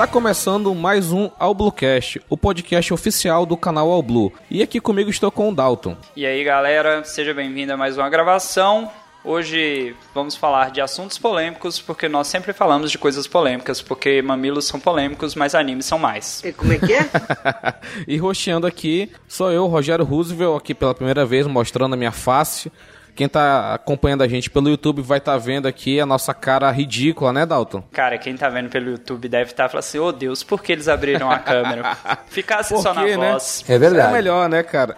[0.00, 4.32] Está começando mais um All Bluecast, o podcast oficial do canal All Blue.
[4.50, 5.94] E aqui comigo estou com o Dalton.
[6.16, 8.90] E aí, galera, seja bem-vindo a mais uma gravação.
[9.22, 14.64] Hoje vamos falar de assuntos polêmicos, porque nós sempre falamos de coisas polêmicas, porque mamilos
[14.64, 16.42] são polêmicos, mas animes são mais.
[16.42, 17.06] E como é que é?
[18.08, 22.72] e roxeando aqui, sou eu, Rogério Roosevelt, aqui pela primeira vez, mostrando a minha face.
[23.20, 26.70] Quem tá acompanhando a gente pelo YouTube vai estar tá vendo aqui a nossa cara
[26.70, 27.82] ridícula, né, Dalton?
[27.92, 30.62] Cara, quem tá vendo pelo YouTube deve estar tá falando assim: ô oh, Deus, por
[30.62, 31.98] que eles abriram a câmera?
[32.28, 33.32] Ficasse por só quê, na né?
[33.32, 33.62] voz.
[33.68, 34.08] É verdade.
[34.08, 34.96] É melhor, né, cara?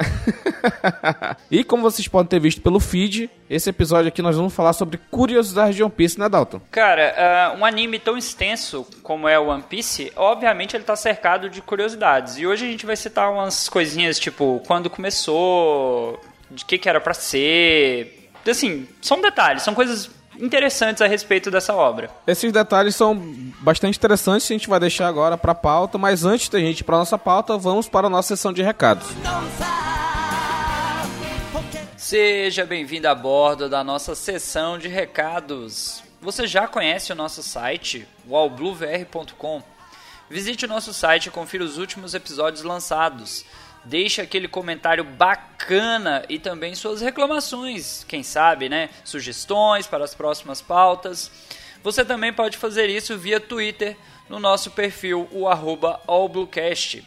[1.50, 5.00] e como vocês podem ter visto pelo feed, esse episódio aqui nós vamos falar sobre
[5.10, 6.60] curiosidades de One Piece, né, Dalton?
[6.70, 11.50] Cara, uh, um anime tão extenso como é o One Piece, obviamente ele tá cercado
[11.50, 12.38] de curiosidades.
[12.38, 16.20] E hoje a gente vai citar umas coisinhas tipo quando começou,
[16.54, 18.30] de que, que era para ser.
[18.48, 22.10] Assim, são detalhes, são coisas interessantes a respeito dessa obra.
[22.26, 23.14] Esses detalhes são
[23.60, 26.98] bastante interessantes, a gente vai deixar agora para pauta, mas antes da gente ir para
[26.98, 29.06] nossa pauta, vamos para a nossa sessão de recados.
[31.96, 36.02] Seja bem-vindo a bordo da nossa sessão de recados.
[36.20, 39.62] Você já conhece o nosso site, wallbluevr.com?
[40.28, 43.44] Visite o nosso site e confira os últimos episódios lançados.
[43.84, 48.90] Deixe aquele comentário bacana e também suas reclamações, quem sabe, né?
[49.04, 51.30] Sugestões para as próximas pautas.
[51.82, 53.96] Você também pode fazer isso via Twitter
[54.28, 57.04] no nosso perfil, o arroba allbluecast.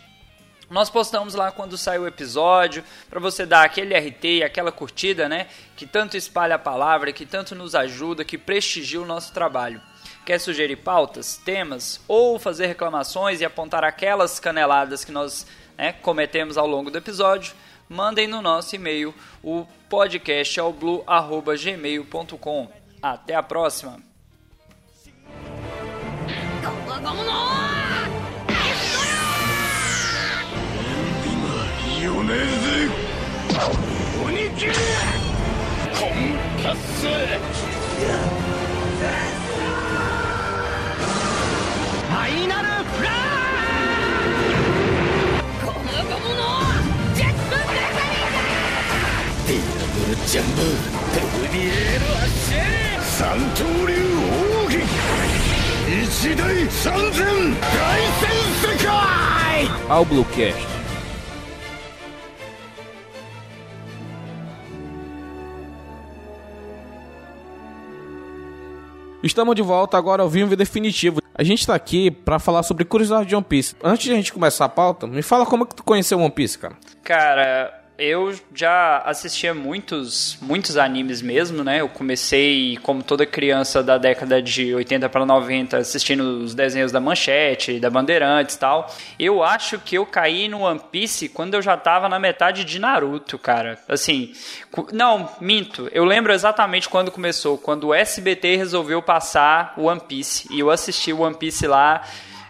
[0.70, 5.48] Nós postamos lá quando sai o episódio, para você dar aquele RT aquela curtida, né?
[5.78, 9.82] Que tanto espalha a palavra, que tanto nos ajuda, que prestigia o nosso trabalho.
[10.26, 15.46] Quer sugerir pautas, temas ou fazer reclamações e apontar aquelas caneladas que nós
[15.78, 17.54] né, cometemos ao longo do episódio?
[17.88, 19.14] Mandem no nosso e-mail
[19.44, 22.68] o podcastalblue.gmail.com.
[23.02, 24.04] Até a próxima!
[42.36, 42.75] 米
[50.35, 50.63] ジャンブ
[51.15, 53.95] ペルリエール発射三刀流
[54.65, 54.83] 奥義
[55.89, 57.21] 一大三千
[57.61, 58.91] 大戦世界
[59.89, 60.59] Ao Bluecast.
[69.23, 71.21] Estamos de volta agora ao vivo e definitivo.
[71.35, 73.77] A gente está aqui para falar sobre curiosidade de One Piece.
[73.83, 76.31] Antes de a gente começar a pauta, me fala como é que tu conheceu One
[76.31, 76.75] Piece, cara.
[77.05, 81.82] Cara, eu já assistia muitos, muitos animes mesmo, né?
[81.82, 87.00] Eu comecei, como toda criança da década de 80 para 90, assistindo os desenhos da
[87.00, 88.94] Manchete, da Bandeirantes e tal.
[89.18, 92.80] Eu acho que eu caí no One Piece quando eu já tava na metade de
[92.80, 93.80] Naruto, cara.
[93.88, 94.34] Assim,
[94.92, 95.90] não, minto.
[95.92, 100.48] Eu lembro exatamente quando começou, quando o SBT resolveu passar o One Piece.
[100.52, 102.04] E eu assisti o One Piece lá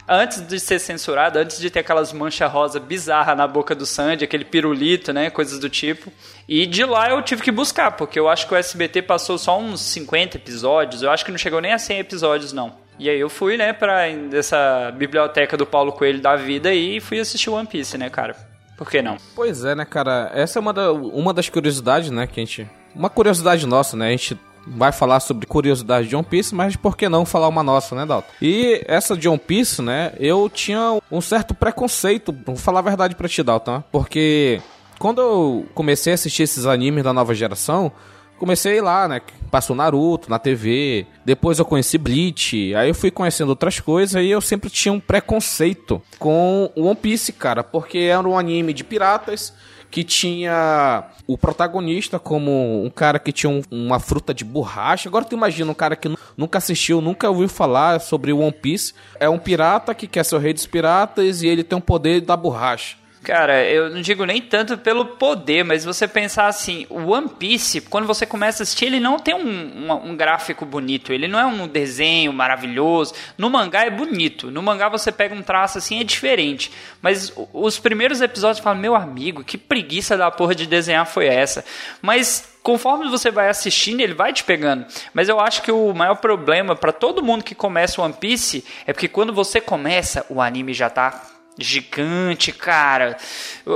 [0.08, 4.24] antes de ser censurado, antes de ter aquelas manchas rosa bizarra na boca do Sandy,
[4.24, 6.12] aquele pirulito, né, coisas do tipo.
[6.48, 9.60] E de lá eu tive que buscar, porque eu acho que o SBT passou só
[9.60, 12.74] uns 50 episódios, eu acho que não chegou nem a 100 episódios não.
[12.98, 17.20] E aí eu fui, né, pra essa biblioteca do Paulo Coelho da vida e fui
[17.20, 18.36] assistir One Piece, né, cara?
[18.78, 19.18] Por que não?
[19.36, 20.32] Pois é, né, cara?
[20.34, 22.70] Essa é uma, da, uma das curiosidades, né, que a gente...
[22.94, 24.08] Uma curiosidade nossa, né?
[24.08, 27.64] A gente vai falar sobre curiosidade de One Piece, mas por que não falar uma
[27.64, 28.30] nossa, né, Dalton?
[28.42, 33.16] E essa de One Piece, né, eu tinha um certo preconceito, vou falar a verdade
[33.16, 34.62] pra ti, Dalton, porque
[35.00, 37.92] quando eu comecei a assistir esses animes da nova geração,
[38.38, 43.50] comecei lá, né, passou Naruto na TV, depois eu conheci Bleach, aí eu fui conhecendo
[43.50, 48.38] outras coisas e eu sempre tinha um preconceito com One Piece, cara, porque era um
[48.38, 49.54] anime de piratas,
[49.90, 55.10] que tinha o protagonista como um cara que tinha um, uma fruta de borracha.
[55.10, 58.94] Agora tu imagina um cara que nunca assistiu, nunca ouviu falar sobre One Piece.
[59.20, 62.22] É um pirata que quer ser o rei dos piratas e ele tem o poder
[62.22, 62.98] da borracha.
[63.26, 67.82] Cara, eu não digo nem tanto pelo poder, mas você pensar assim, o One Piece,
[67.82, 71.40] quando você começa a assistir, ele não tem um, um, um, gráfico bonito, ele não
[71.40, 73.16] é um desenho maravilhoso.
[73.36, 76.72] No mangá é bonito, no mangá você pega um traço assim, é diferente.
[77.02, 81.66] Mas os primeiros episódios falam, meu amigo, que preguiça da porra de desenhar foi essa?
[82.04, 84.86] Mas conforme você vai assistindo, ele vai te pegando.
[85.16, 88.94] Mas eu acho que o maior problema para todo mundo que começa One Piece é
[88.94, 93.18] porque quando você começa, o anime já tá gigante, cara.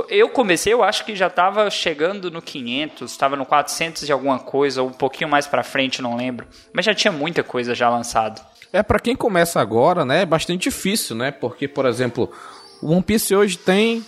[0.08, 4.38] Eu comecei, eu acho que já estava chegando no 500, estava no 400 e alguma
[4.38, 6.46] coisa, ou um pouquinho mais para frente, não lembro.
[6.72, 8.40] Mas já tinha muita coisa já lançado.
[8.72, 10.22] é para quem começa agora, né?
[10.22, 11.30] É bastante difícil, né?
[11.30, 12.30] Porque, por exemplo,
[12.82, 14.04] o One Piece hoje tem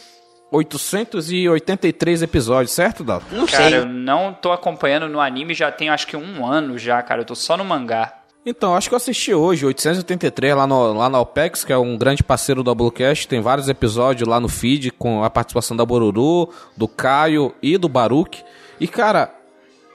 [0.52, 3.26] 883 episódios, certo, Dalton?
[3.34, 3.78] Não cara, sei.
[3.78, 7.22] eu não tô acompanhando no anime já tem acho que um ano já, cara.
[7.22, 8.21] Eu tô só no mangá.
[8.44, 11.96] Então, acho que eu assisti hoje, 883, lá no, lá na OPEX, que é um
[11.96, 13.28] grande parceiro do Doublecast.
[13.28, 17.88] Tem vários episódios lá no feed com a participação da Boruru, do Caio e do
[17.88, 18.44] Baruch.
[18.80, 19.32] E, cara,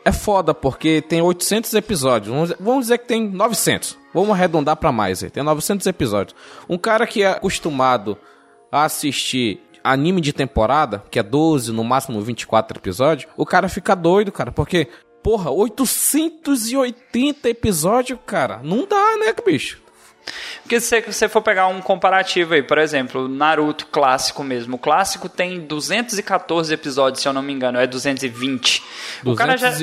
[0.05, 2.33] é foda porque tem 800 episódios.
[2.33, 3.97] Vamos, vamos dizer que tem 900.
[4.13, 5.29] Vamos arredondar para mais aí.
[5.29, 6.33] Tem 900 episódios.
[6.69, 8.17] Um cara que é acostumado
[8.71, 13.95] a assistir anime de temporada, que é 12, no máximo 24 episódios, o cara fica
[13.95, 14.87] doido, cara, porque
[15.27, 18.61] porra, 880 episódios, cara.
[18.63, 19.77] Não dá, né, bicho?
[20.63, 24.77] Porque se você for pegar um comparativo aí, por exemplo, Naruto clássico mesmo.
[24.77, 28.81] O clássico tem 214 episódios, se eu não me engano, é 220.
[29.21, 29.27] 220.
[29.27, 29.73] O cara já...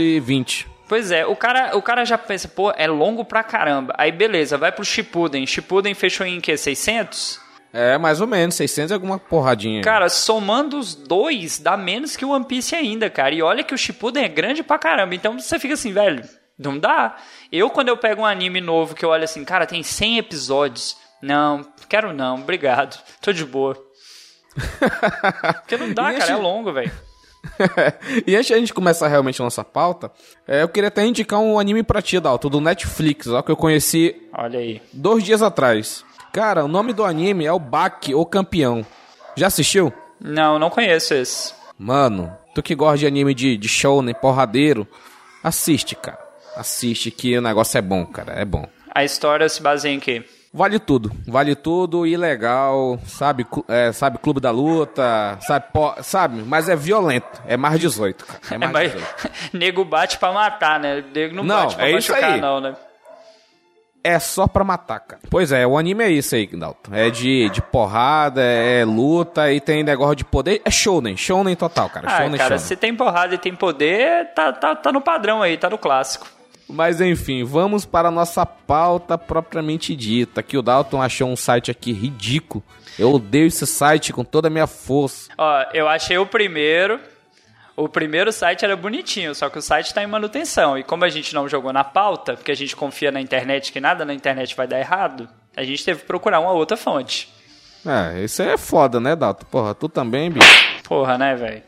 [0.89, 3.95] Pois é, o cara, o cara já pensa, pô, é longo pra caramba.
[3.99, 5.47] Aí beleza, vai pro Shippuden.
[5.47, 7.44] Shippuden fechou em que 600?
[7.77, 9.83] É, mais ou menos, 600 é alguma porradinha.
[9.83, 13.35] Cara, somando os dois, dá menos que o One Piece ainda, cara.
[13.35, 15.13] E olha que o Shippuden é grande pra caramba.
[15.13, 16.23] Então você fica assim, velho,
[16.57, 17.17] não dá.
[17.51, 20.97] Eu, quando eu pego um anime novo que eu olho assim, cara, tem 100 episódios.
[21.21, 22.97] Não, quero não, obrigado.
[23.21, 23.77] Tô de boa.
[25.63, 26.93] Porque não dá, cara, é longo, velho.
[28.25, 30.13] e antes de a gente começar realmente a nossa pauta,
[30.47, 33.57] é, eu queria até indicar um anime pra ti, Dalton, do Netflix, ó, que eu
[33.57, 34.81] conheci Olha aí.
[34.93, 36.05] dois dias atrás.
[36.35, 38.85] Cara, o nome do anime é o Baki, o Campeão.
[39.37, 39.95] Já assistiu?
[40.21, 41.55] Não, não conheço esse.
[41.79, 44.85] Mano, tu que gosta de anime de, de shounen, porradeiro,
[45.45, 46.19] assiste, cara.
[46.57, 48.67] Assiste que o negócio é bom, cara, é bom.
[48.93, 50.25] A história se baseia em quê?
[50.53, 56.43] Vale tudo, vale tudo e legal, sabe, é, sabe, Clube da Luta, sabe, po, sabe,
[56.43, 59.15] mas é violento, é mais 18, cara, é mais, é mais 18.
[59.55, 62.77] Nego bate pra matar, né, nego não, não bate pra é machucar não, né
[64.05, 65.23] é só pra matar, cara.
[65.31, 66.95] Pois é, o anime é isso aí, Dalton.
[66.95, 70.61] É de, de porrada, é luta e tem negócio de poder.
[70.63, 72.07] É shounen, shounen total, cara.
[72.07, 72.67] Ah, shounen, cara, shounen.
[72.67, 76.27] se tem porrada e tem poder, tá, tá, tá no padrão aí, tá no clássico.
[76.69, 80.43] Mas enfim, vamos para a nossa pauta propriamente dita.
[80.43, 82.63] Que o Dalton achou um site aqui ridículo.
[82.99, 85.31] Eu odeio esse site com toda a minha força.
[85.37, 87.01] Ó, eu achei o primeiro,
[87.77, 90.79] o primeiro site era bonitinho, só que o site está em manutenção.
[90.79, 93.81] E como a gente não jogou na pauta, porque a gente confia na internet que
[93.81, 97.33] nada na internet vai dar errado, a gente teve que procurar uma outra fonte.
[97.85, 99.45] É, isso é foda, né, Dato?
[99.47, 100.47] Porra, tu também, bicho.
[100.85, 101.63] Porra, né, velho?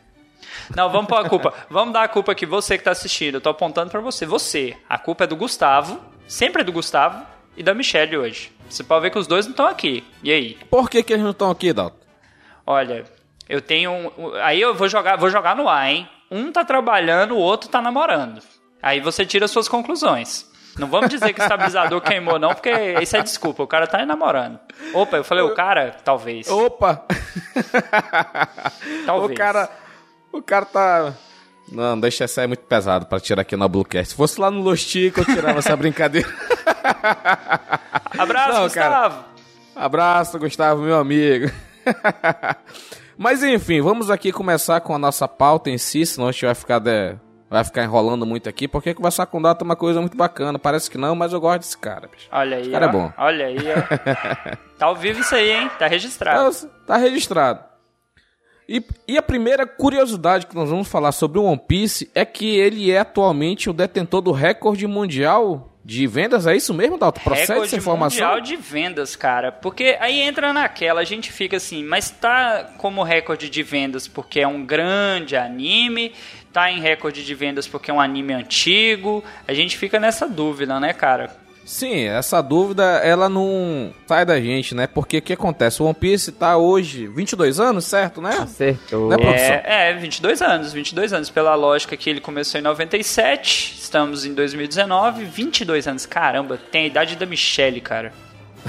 [0.75, 1.53] Não, vamos pôr a culpa.
[1.69, 3.35] vamos dar a culpa aqui, você que tá assistindo.
[3.35, 4.25] Eu tô apontando para você.
[4.25, 4.77] Você.
[4.89, 7.25] A culpa é do Gustavo, sempre é do Gustavo,
[7.57, 8.53] e da Michelle hoje.
[8.69, 10.05] Você pode ver que os dois não estão aqui.
[10.23, 10.59] E aí?
[10.71, 11.97] Por que, que eles não estão aqui, Dato?
[12.67, 13.05] Olha,
[13.49, 13.93] eu tenho.
[13.93, 16.09] Um, aí eu vou jogar, vou jogar no ar, hein?
[16.31, 18.43] Um tá trabalhando, o outro tá namorando.
[18.83, 20.47] Aí você tira suas conclusões.
[20.79, 22.71] Não vamos dizer que o estabilizador queimou, não, porque
[23.01, 23.63] isso é desculpa.
[23.63, 24.59] O cara tá namorando.
[24.93, 26.49] Opa, eu falei, o cara, talvez.
[26.49, 27.05] Opa!
[29.07, 29.31] talvez.
[29.31, 29.71] O cara.
[30.33, 31.15] O cara tá.
[31.73, 34.11] Não, deixa essa é muito pesado pra tirar aqui na Bluecast.
[34.11, 36.29] Se fosse lá no Lostico, eu tirava essa brincadeira.
[38.17, 39.15] Abraço, não, Gustavo!
[39.15, 39.25] Cara.
[39.75, 41.51] Abraço, Gustavo, meu amigo.
[43.17, 46.55] Mas enfim, vamos aqui começar com a nossa pauta em si, senão a gente vai
[46.55, 47.17] ficar, de...
[47.49, 50.59] vai ficar enrolando muito aqui, porque conversar com o Data é uma coisa muito bacana.
[50.59, 52.29] Parece que não, mas eu gosto desse cara, bicho.
[52.31, 52.89] Olha aí, esse cara ó.
[52.89, 53.13] é bom.
[53.17, 54.57] Olha aí, ó.
[54.79, 55.71] tá ao vivo isso aí, hein?
[55.79, 56.53] Tá registrado.
[56.53, 57.65] Tá, tá registrado.
[58.69, 62.57] E, e, a primeira curiosidade que nós vamos falar sobre o One Piece é que
[62.59, 67.21] ele é atualmente o detentor do recorde mundial de vendas, é isso mesmo, Dalton?
[67.21, 68.27] Procede Recorde essa informação?
[68.27, 69.53] mundial de vendas, cara.
[69.53, 74.41] Porque aí entra naquela, a gente fica assim, mas tá como recorde de vendas porque
[74.41, 76.13] é um grande anime,
[76.53, 79.23] tá em recorde de vendas porque é um anime antigo.
[79.47, 81.46] A gente fica nessa dúvida, né, cara?
[81.67, 84.87] Sim, essa dúvida ela não sai da gente, né?
[84.87, 85.83] Porque o que acontece?
[85.83, 88.37] O One Piece tá hoje 22 anos, certo, né?
[88.39, 89.09] Acertou.
[89.09, 89.17] Né,
[89.65, 91.29] é, é, 22 anos, 22 anos.
[91.29, 96.07] Pela lógica que ele começou em 97, estamos em 2019, 22 anos.
[96.07, 98.13] Caramba, tem a idade da Michelle, cara.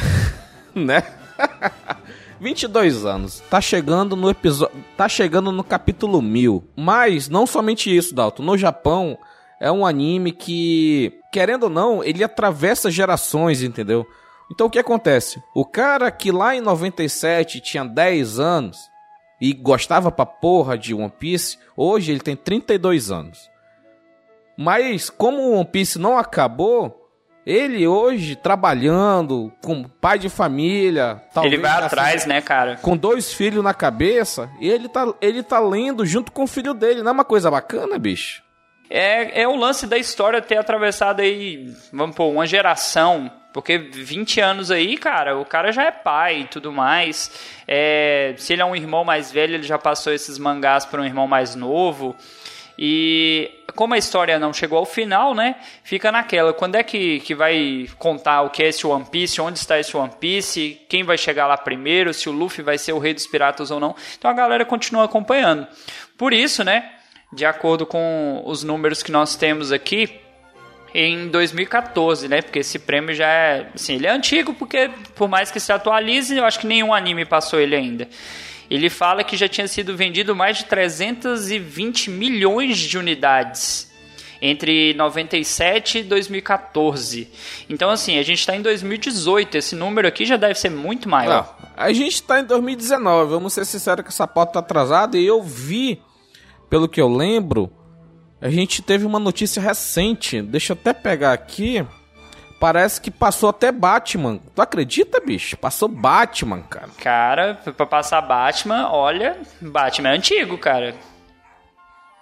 [0.73, 1.03] né?
[2.41, 3.43] 22 anos.
[3.47, 4.75] Tá chegando no episódio.
[4.97, 6.63] Tá chegando no capítulo 1000.
[6.75, 8.41] Mas não somente isso, Dalton.
[8.41, 9.19] No Japão,
[9.59, 14.05] é um anime que, querendo ou não, ele atravessa gerações, entendeu?
[14.51, 15.41] Então o que acontece?
[15.53, 18.89] O cara que lá em 97 tinha 10 anos
[19.41, 23.49] e gostava pra porra de One Piece, hoje ele tem 32 anos.
[24.57, 27.07] Mas como o One Piece não acabou,
[27.45, 32.77] ele hoje trabalhando com pai de família, ele vai atrás, né, cara?
[32.81, 36.73] Com dois filhos na cabeça, e ele tá, ele tá lendo junto com o filho
[36.73, 37.03] dele.
[37.03, 38.43] Não é uma coisa bacana, bicho?
[38.89, 44.39] É, é o lance da história ter atravessado aí, vamos pôr, uma geração Porque 20
[44.39, 47.31] anos aí, cara, o cara já é pai e tudo mais.
[47.67, 51.05] É, se ele é um irmão mais velho, ele já passou esses mangás para um
[51.05, 52.15] irmão mais novo.
[52.77, 55.55] E como a história não chegou ao final, né?
[55.83, 56.53] Fica naquela.
[56.53, 59.41] Quando é que, que vai contar o que é esse One Piece?
[59.41, 60.79] Onde está esse One Piece?
[60.87, 62.13] Quem vai chegar lá primeiro?
[62.13, 63.95] Se o Luffy vai ser o rei dos piratas ou não?
[64.17, 65.67] Então a galera continua acompanhando.
[66.15, 66.91] Por isso, né?
[67.31, 70.21] De acordo com os números que nós temos aqui,
[70.93, 72.41] em 2014, né?
[72.41, 76.35] Porque esse prêmio já é, assim, ele é antigo porque por mais que se atualize,
[76.35, 78.07] eu acho que nenhum anime passou ele ainda.
[78.69, 83.87] Ele fala que já tinha sido vendido mais de 320 milhões de unidades
[84.41, 87.29] entre 97 e 2014.
[87.69, 89.57] Então, assim, a gente está em 2018.
[89.57, 91.55] Esse número aqui já deve ser muito maior.
[91.59, 93.31] Não, a gente está em 2019.
[93.31, 95.17] Vamos ser sinceros que essa pauta tá atrasada.
[95.17, 96.01] E eu vi,
[96.69, 97.71] pelo que eu lembro,
[98.41, 100.41] a gente teve uma notícia recente.
[100.41, 101.85] Deixa eu até pegar aqui.
[102.59, 104.39] Parece que passou até Batman.
[104.55, 105.55] Tu acredita, bicho?
[105.57, 106.89] Passou Batman, cara.
[106.99, 110.95] Cara, pra passar Batman, olha, Batman é antigo, cara.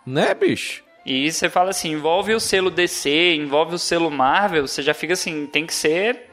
[0.06, 0.84] Né, bicho?
[1.06, 5.14] E você fala assim, envolve o selo DC, envolve o selo Marvel, você já fica
[5.14, 6.30] assim, tem que ser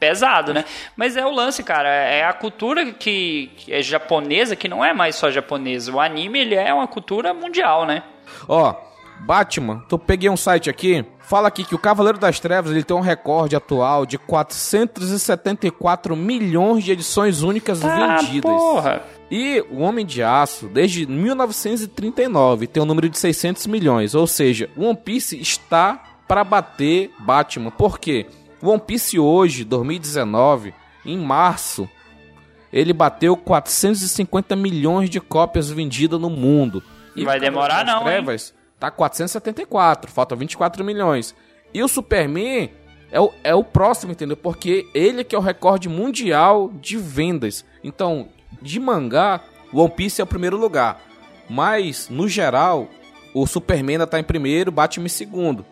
[0.00, 0.64] pesado, né?
[0.96, 5.14] Mas é o lance, cara, é a cultura que, é japonesa, que não é mais
[5.14, 5.92] só japonesa.
[5.92, 8.02] O anime, ele é uma cultura mundial, né?
[8.48, 8.74] Ó,
[9.20, 12.96] Batman, tô peguei um site aqui, fala aqui que o Cavaleiro das Trevas ele tem
[12.96, 18.50] um recorde atual de 474 milhões de edições únicas ah, vendidas.
[18.50, 19.02] Porra.
[19.30, 24.14] E o Homem de Aço, desde 1939, tem um número de 600 milhões.
[24.14, 27.70] Ou seja, o One Piece está para bater Batman.
[27.70, 28.26] Por quê?
[28.62, 30.74] One Piece hoje, 2019,
[31.04, 31.88] em março,
[32.72, 36.82] ele bateu 450 milhões de cópias vendidas no mundo.
[37.16, 38.60] E vai demorar não, Trevas, hein?
[38.78, 41.34] Tá 474, faltam 24 milhões.
[41.72, 42.70] E o Superman
[43.10, 44.36] é o, é o próximo, entendeu?
[44.36, 47.64] Porque ele que é o recorde mundial de vendas.
[47.82, 48.28] Então,
[48.62, 49.40] de mangá,
[49.72, 51.00] o One Piece é o primeiro lugar.
[51.48, 52.88] Mas, no geral,
[53.34, 55.66] o Superman ainda tá em primeiro, Batman em segundo.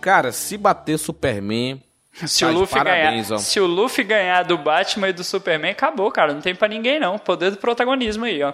[0.00, 1.80] Cara, se bater Superman.
[2.12, 5.72] Se, tá o Luffy parabéns, ganhar, se o Luffy ganhar do Batman e do Superman,
[5.72, 6.34] acabou, cara.
[6.34, 7.18] Não tem para ninguém, não.
[7.18, 8.52] Poder do protagonismo aí, ó.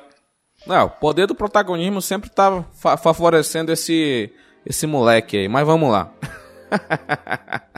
[0.66, 4.32] Não, o poder do protagonismo sempre tá fa favorecendo esse,
[4.64, 6.10] esse moleque aí, mas vamos lá.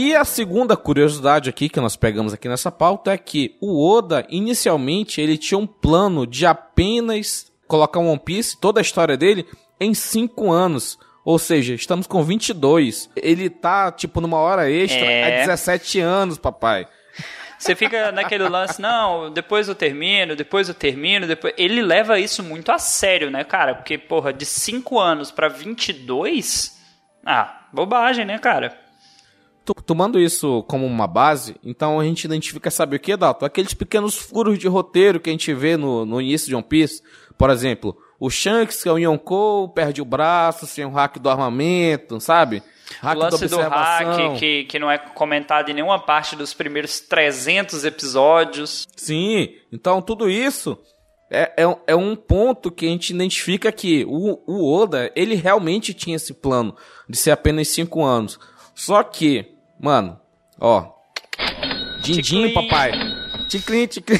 [0.00, 4.24] E a segunda curiosidade aqui que nós pegamos aqui nessa pauta é que o Oda
[4.28, 9.44] inicialmente ele tinha um plano de apenas colocar One Piece, toda a história dele,
[9.80, 10.96] em 5 anos.
[11.24, 13.10] Ou seja, estamos com 22.
[13.16, 15.40] Ele tá, tipo, numa hora extra é...
[15.40, 16.86] há 17 anos, papai.
[17.58, 21.52] Você fica naquele lance, não, depois eu termino, depois eu termino, depois.
[21.58, 23.74] Ele leva isso muito a sério, né, cara?
[23.74, 26.78] Porque, porra, de 5 anos pra 22.
[27.26, 28.86] Ah, bobagem, né, cara?
[29.74, 33.46] Tomando isso como uma base, então a gente identifica, sabe o que, Dalton?
[33.46, 37.02] Aqueles pequenos furos de roteiro que a gente vê no, no início de One Piece.
[37.36, 41.30] Por exemplo, o Shanks, que é o Yonkou, perde o braço, sem o hack do
[41.30, 42.62] armamento, sabe?
[43.00, 47.00] Hack o lance do hack, que, que não é comentado em nenhuma parte dos primeiros
[47.00, 48.86] 300 episódios.
[48.96, 50.78] Sim, então tudo isso
[51.30, 55.92] é, é, é, um ponto que a gente identifica que o, o Oda, ele realmente
[55.92, 56.74] tinha esse plano
[57.08, 58.38] de ser apenas 5 anos.
[58.74, 60.18] Só que, mano,
[60.60, 60.98] ó,
[62.00, 62.92] Dindim, papai.
[63.48, 64.18] Ticlin, ticlin.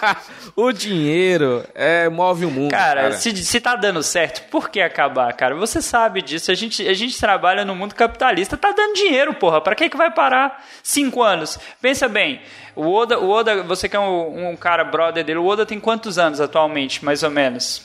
[0.56, 2.70] o dinheiro é, move o mundo.
[2.70, 3.12] Cara, cara.
[3.14, 5.54] Se, se tá dando certo, por que acabar, cara?
[5.54, 6.50] Você sabe disso.
[6.50, 9.60] A gente, a gente trabalha no mundo capitalista, tá dando dinheiro, porra.
[9.60, 11.58] Pra que, que vai parar cinco anos?
[11.80, 12.40] Pensa bem,
[12.74, 15.78] o Oda, o Oda você que é um, um cara brother dele, o Oda tem
[15.78, 17.82] quantos anos atualmente, mais ou menos?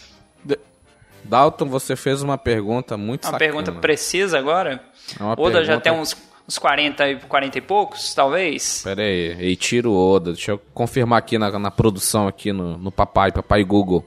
[1.24, 3.40] Dalton, você fez uma pergunta muito Uma sacana.
[3.40, 4.82] pergunta precisa agora?
[5.20, 5.66] É Oda pergunta...
[5.66, 6.14] já tem uns
[6.48, 8.82] uns 40, 40 e poucos, talvez.
[8.84, 10.32] Pera aí, e tiro Oda.
[10.34, 14.06] Deixa eu confirmar aqui na, na produção, aqui no, no papai, papai Google.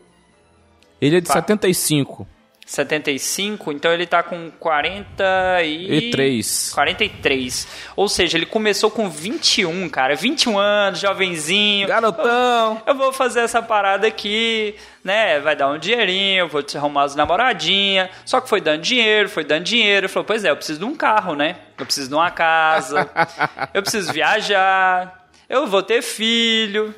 [1.00, 2.26] Ele é de pa 75.
[2.70, 6.70] 75, então ele tá com 43.
[6.72, 7.66] 43.
[7.96, 10.14] Ou seja, ele começou com 21, cara.
[10.14, 11.88] 21 anos, jovenzinho.
[11.88, 12.80] Garotão.
[12.86, 15.40] Eu, eu vou fazer essa parada aqui, né?
[15.40, 18.08] Vai dar um dinheirinho, vou te arrumar as namoradinhas.
[18.24, 20.08] Só que foi dando dinheiro, foi dando dinheiro.
[20.08, 21.56] Falou, pois é, eu preciso de um carro, né?
[21.76, 23.10] Eu preciso de uma casa.
[23.74, 25.28] eu preciso viajar.
[25.48, 26.94] Eu vou ter filho.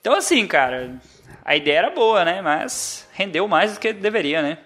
[0.00, 0.90] Então, assim, cara,
[1.44, 2.40] a ideia era boa, né?
[2.40, 4.58] Mas rendeu mais do que deveria, né?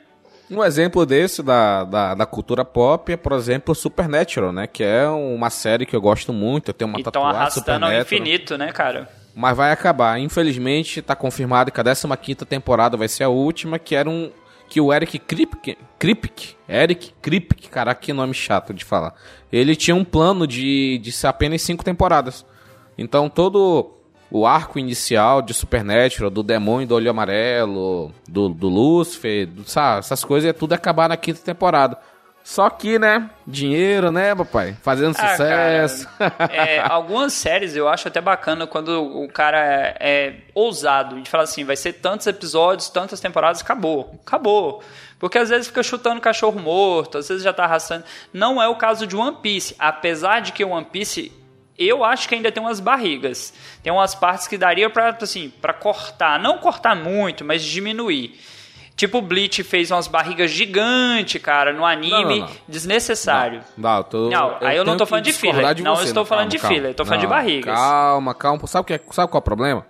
[0.50, 4.66] Um exemplo desse da, da, da, cultura pop é, por exemplo, Supernatural, né?
[4.66, 6.70] Que é uma série que eu gosto muito.
[6.70, 9.10] Eu tenho uma e tatuagem arrastando ao infinito, né, cara?
[9.34, 10.18] Mas vai acabar.
[10.18, 14.30] Infelizmente, tá confirmado que a 15 temporada vai ser a última, que era um...
[14.68, 19.14] Que o Eric Kripke, Kripke, Eric Kripke, caraca, que nome chato de falar.
[19.50, 22.44] Ele tinha um plano de, de ser apenas cinco temporadas.
[22.98, 23.97] Então todo
[24.30, 30.00] o arco inicial de Supernatural, do demônio do olho amarelo, do, do Lúcifer, do, sabe,
[30.00, 31.98] essas coisas, é tudo acabar na quinta temporada.
[32.48, 33.28] Só que, né?
[33.46, 34.74] Dinheiro, né, papai?
[34.82, 36.08] Fazendo ah, sucesso.
[36.16, 41.20] Cara, é, algumas séries eu acho até bacana quando o cara é, é ousado.
[41.20, 44.18] De falar assim, vai ser tantos episódios, tantas temporadas, acabou.
[44.26, 44.82] Acabou.
[45.18, 48.04] Porque às vezes fica chutando cachorro morto, às vezes já tá arrastando.
[48.32, 49.76] Não é o caso de One Piece.
[49.78, 51.30] Apesar de que One Piece
[51.78, 53.54] eu acho que ainda tem umas barrigas.
[53.82, 58.38] Tem umas partes que daria para assim, para cortar, não cortar muito, mas diminuir.
[58.96, 62.50] Tipo, o Bleach fez umas barrigas gigantes, cara, no anime, não, não, não.
[62.66, 63.62] desnecessário.
[63.76, 65.72] Não, tô, não aí eu, eu não tô falando de filler.
[65.72, 67.72] De não você, estou falando calma, de filler, eu tô falando de barrigas.
[67.76, 68.66] Calma, calma.
[68.66, 69.86] Sabe, que é, sabe qual é o problema?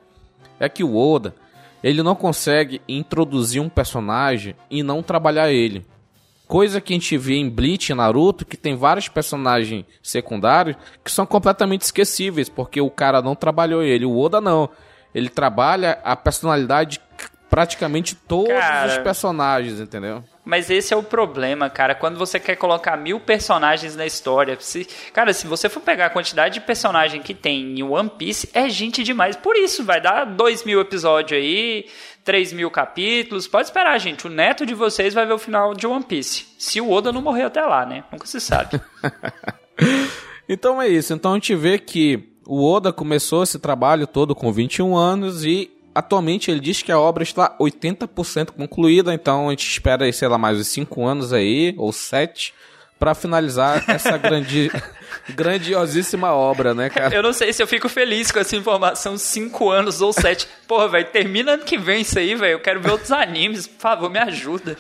[0.61, 1.35] É que o Oda,
[1.83, 5.87] ele não consegue introduzir um personagem e não trabalhar ele.
[6.49, 11.13] Coisa que a gente vê em Bleach e Naruto, que tem vários personagens secundários que
[11.13, 14.07] são completamente esquecíveis, porque o cara não trabalhou ele.
[14.07, 14.71] O Oda não.
[15.15, 17.01] Ele trabalha a personalidade
[17.51, 20.23] praticamente todos cara, os personagens, entendeu?
[20.45, 21.95] Mas esse é o problema, cara.
[21.95, 26.11] Quando você quer colocar mil personagens na história, se, cara, se você for pegar a
[26.11, 29.37] quantidade de personagem que tem em One Piece, é gente demais.
[29.37, 31.87] Por isso, vai dar dois mil episódios aí,
[32.29, 33.49] 3 mil capítulos.
[33.49, 34.27] Pode esperar, gente.
[34.27, 36.45] O neto de vocês vai ver o final de One Piece.
[36.59, 38.05] Se o Oda não morrer até lá, né?
[38.13, 38.79] Nunca se sabe.
[40.47, 41.15] então é isso.
[41.15, 45.71] Então a gente vê que o Oda começou esse trabalho todo com 21 anos e
[45.95, 49.15] atualmente ele diz que a obra está 80% concluída.
[49.15, 52.53] Então a gente espera, sei lá, mais uns 5 anos aí, ou 7
[52.99, 54.71] para finalizar essa grande,
[55.31, 57.15] grandiosíssima obra, né, cara?
[57.15, 60.49] Eu não sei se eu fico feliz com essa informação, cinco anos ou sete.
[60.67, 62.53] Porra, velho, termina ano que vem isso aí, velho.
[62.53, 64.77] Eu quero ver outros animes, por favor, me ajuda.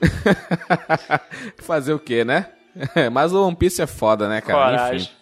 [1.58, 2.46] Fazer o quê, né?
[3.12, 4.76] Mas o One Piece é foda, né, cara?
[4.76, 4.96] Coragem.
[5.02, 5.16] Enfim.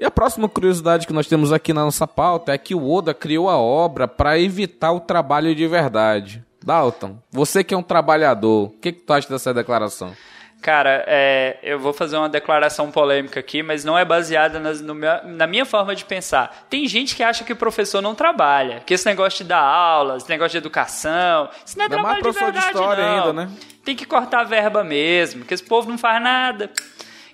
[0.00, 3.12] E a próxima curiosidade que nós temos aqui na nossa pauta é que o Oda
[3.12, 6.44] criou a obra para evitar o trabalho de verdade.
[6.64, 10.12] Dalton, você que é um trabalhador, o que, que tu acha dessa declaração?
[10.60, 15.24] Cara, é, eu vou fazer uma declaração polêmica aqui, mas não é baseada nas, meu,
[15.24, 16.66] na minha forma de pensar.
[16.68, 20.16] Tem gente que acha que o professor não trabalha, que esse negócio de dar aula,
[20.16, 23.04] esse negócio de educação, isso não é, não trabalho é mais de verdade, de história
[23.04, 23.14] não.
[23.14, 23.50] ainda, né?
[23.84, 26.70] Tem que cortar a verba mesmo, que esse povo não faz nada.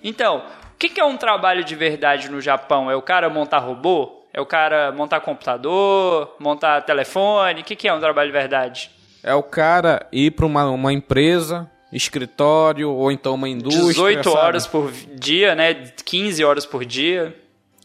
[0.03, 2.91] Então, o que, que é um trabalho de verdade no Japão?
[2.91, 4.23] É o cara montar robô?
[4.31, 7.61] É o cara montar computador, montar telefone?
[7.61, 8.91] O que, que é um trabalho de verdade?
[9.23, 13.87] É o cara ir para uma, uma empresa, escritório ou então uma indústria.
[13.87, 14.37] 18 sabe?
[14.37, 15.73] horas por dia, né?
[15.73, 17.35] 15 horas por dia.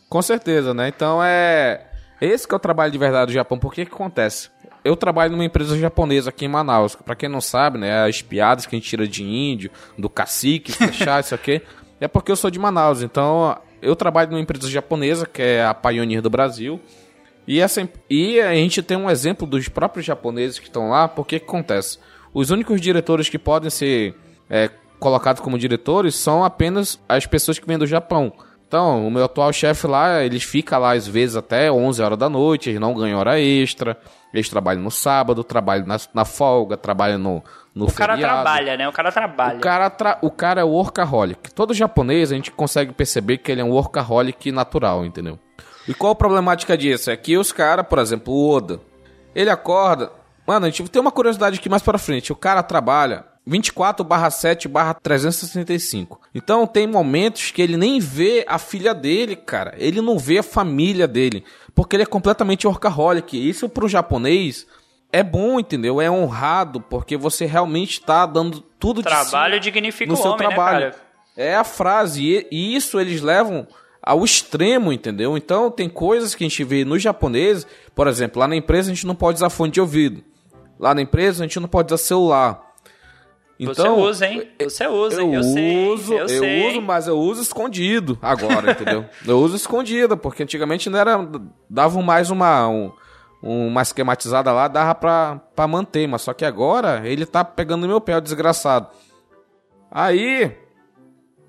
[0.08, 0.88] Com certeza, né?
[0.88, 1.86] Então é.
[2.20, 3.58] Esse que é o trabalho de verdade do Japão.
[3.58, 4.50] Por que que acontece?
[4.84, 6.94] Eu trabalho numa empresa japonesa aqui em Manaus.
[6.94, 8.04] Para quem não sabe, né?
[8.04, 11.62] As piadas que a gente tira de índio, do cacique, fechar isso aqui.
[12.00, 13.02] É porque eu sou de Manaus.
[13.02, 16.80] Então eu trabalho numa empresa japonesa, que é a Pioneer do Brasil.
[17.46, 21.08] E, essa, e a gente tem um exemplo dos próprios japoneses que estão lá.
[21.08, 21.98] Por que que acontece?
[22.32, 24.14] Os únicos diretores que podem ser
[24.48, 28.32] é, colocados como diretores são apenas as pessoas que vêm do Japão.
[28.68, 32.28] Então, o meu atual chefe lá, eles ficam lá às vezes até 11 horas da
[32.28, 33.98] noite, eles não ganham hora extra,
[34.32, 37.42] eles trabalham no sábado, trabalham na, na folga, trabalham no,
[37.74, 38.20] no o feriado.
[38.20, 38.88] cara trabalha, né?
[38.88, 39.58] O cara trabalha.
[39.58, 41.52] O cara, tra o cara é workaholic.
[41.52, 45.36] Todo japonês, a gente consegue perceber que ele é um workaholic natural, entendeu?
[45.88, 47.10] E qual a problemática disso?
[47.10, 48.80] É que os caras, por exemplo, o Oda,
[49.34, 50.12] ele acorda,
[50.50, 52.32] Mano, a gente tem uma curiosidade aqui mais pra frente.
[52.32, 54.68] O cara trabalha 24 7
[55.00, 56.20] 365.
[56.34, 59.76] Então tem momentos que ele nem vê a filha dele, cara.
[59.78, 61.44] Ele não vê a família dele.
[61.72, 63.48] Porque ele é completamente workaholic.
[63.48, 64.66] Isso pro japonês
[65.12, 66.00] é bom, entendeu?
[66.00, 70.32] É honrado, porque você realmente está dando tudo trabalho de Trabalho dignifica no o seu
[70.32, 70.86] homem, né, trabalho.
[70.86, 70.94] Né,
[71.36, 72.44] é a frase.
[72.50, 73.68] E isso eles levam
[74.02, 75.36] ao extremo, entendeu?
[75.36, 78.94] Então tem coisas que a gente vê no japonês, por exemplo, lá na empresa a
[78.94, 80.24] gente não pode usar fone de ouvido.
[80.80, 82.70] Lá na empresa a gente não pode usar celular.
[83.58, 84.48] Então, você usa, hein?
[84.58, 86.68] Você usa, eu, eu uso, sei, eu, eu sei.
[86.70, 89.04] uso, mas eu uso escondido agora, entendeu?
[89.26, 91.28] Eu uso escondido, porque antigamente não era
[91.68, 92.90] dava mais uma um,
[93.42, 97.88] uma esquematizada lá, dava pra, pra manter, mas só que agora ele tá pegando no
[97.88, 98.88] meu pé, o desgraçado.
[99.90, 100.56] Aí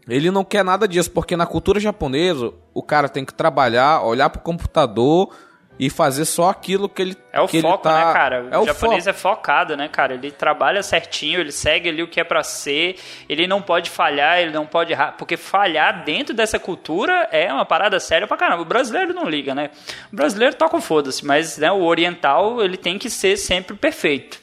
[0.09, 4.29] ele não quer nada disso, porque na cultura japonesa o cara tem que trabalhar, olhar
[4.29, 5.33] pro computador
[5.81, 8.05] e fazer só aquilo que ele É o foco, tá...
[8.05, 8.47] né, cara?
[8.51, 10.13] É o o japonês é focado, né, cara?
[10.13, 14.37] Ele trabalha certinho, ele segue ali o que é pra ser, ele não pode falhar,
[14.37, 18.61] ele não pode errar, porque falhar dentro dessa cultura é uma parada séria pra caramba.
[18.61, 19.71] O brasileiro não liga, né?
[20.13, 24.39] O brasileiro toca o foda-se, mas né, o oriental, ele tem que ser sempre perfeito.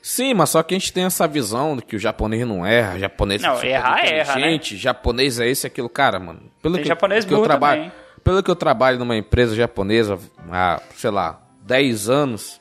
[0.00, 2.98] Sim, mas só que a gente tem essa visão de que o japonês não erra,
[2.98, 4.58] japonês Não, é errar, erra, né?
[4.62, 5.90] japonês é esse aquilo.
[5.90, 8.07] Cara, mano, pelo Tem que, japonês que eu trabalho, também.
[8.28, 10.18] Pelo que eu trabalho numa empresa japonesa
[10.52, 12.60] há, sei lá, 10 anos,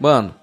[0.00, 0.34] mano,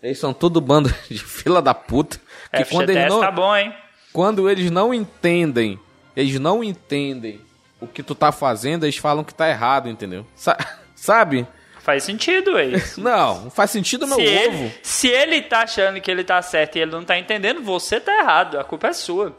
[0.00, 2.20] eles são tudo bando de fila da puta.
[2.54, 3.74] Que quando eles, FGTS não, tá bom, hein?
[4.12, 5.80] quando eles não entendem,
[6.14, 7.40] eles não entendem
[7.80, 10.24] o que tu tá fazendo, eles falam que tá errado, entendeu?
[10.36, 10.56] Sa-
[10.94, 11.44] sabe?
[11.80, 13.00] Faz sentido, é isso.
[13.02, 14.30] Não, faz sentido meu se, ovo.
[14.30, 17.98] ele, se ele tá achando que ele tá certo e ele não tá entendendo, você
[17.98, 18.60] tá errado.
[18.60, 19.34] A culpa é sua.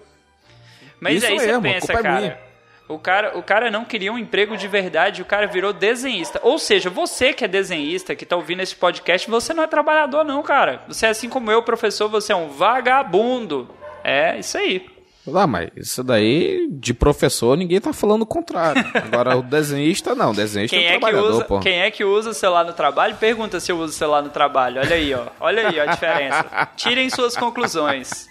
[0.99, 2.19] Mas Isso aí você mesmo, a pensa, é cara.
[2.19, 2.48] minha.
[2.89, 6.39] O cara, o cara não queria um emprego de verdade, o cara virou desenhista.
[6.41, 10.25] Ou seja, você que é desenhista, que tá ouvindo esse podcast, você não é trabalhador,
[10.25, 10.81] não, cara.
[10.87, 13.69] Você é assim como eu, professor, você é um vagabundo.
[14.03, 14.87] É isso aí.
[15.31, 18.83] Ah, mas isso daí, de professor, ninguém tá falando o contrário.
[18.95, 20.31] Agora, o desenhista, não.
[20.31, 21.59] O desenhista Quem é um é, que trabalhador, usa, pô.
[21.59, 23.15] quem é que usa o celular no trabalho?
[23.17, 24.81] Pergunta se eu uso celular no trabalho.
[24.81, 25.27] Olha aí, ó.
[25.39, 26.69] Olha aí ó, a diferença.
[26.75, 28.27] Tirem suas conclusões.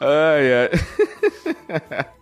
[0.00, 2.06] Ai, ai.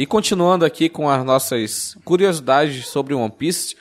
[0.00, 3.76] E continuando aqui com as nossas curiosidades sobre One Piece,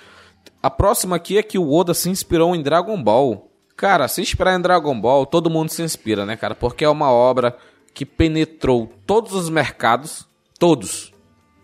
[0.62, 3.50] a próxima aqui é que o Oda se inspirou em Dragon Ball.
[3.78, 6.54] Cara, se inspirar em Dragon Ball, todo mundo se inspira, né, cara?
[6.54, 7.58] Porque é uma obra
[7.94, 10.28] que penetrou todos os mercados,
[10.60, 11.09] todos.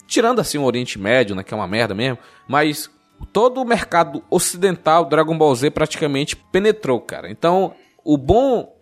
[0.07, 2.89] Tirando assim o Oriente Médio, né, que é uma merda mesmo, mas
[3.31, 7.29] todo o mercado ocidental, Dragon Ball Z praticamente penetrou, cara.
[7.29, 8.75] Então, o bom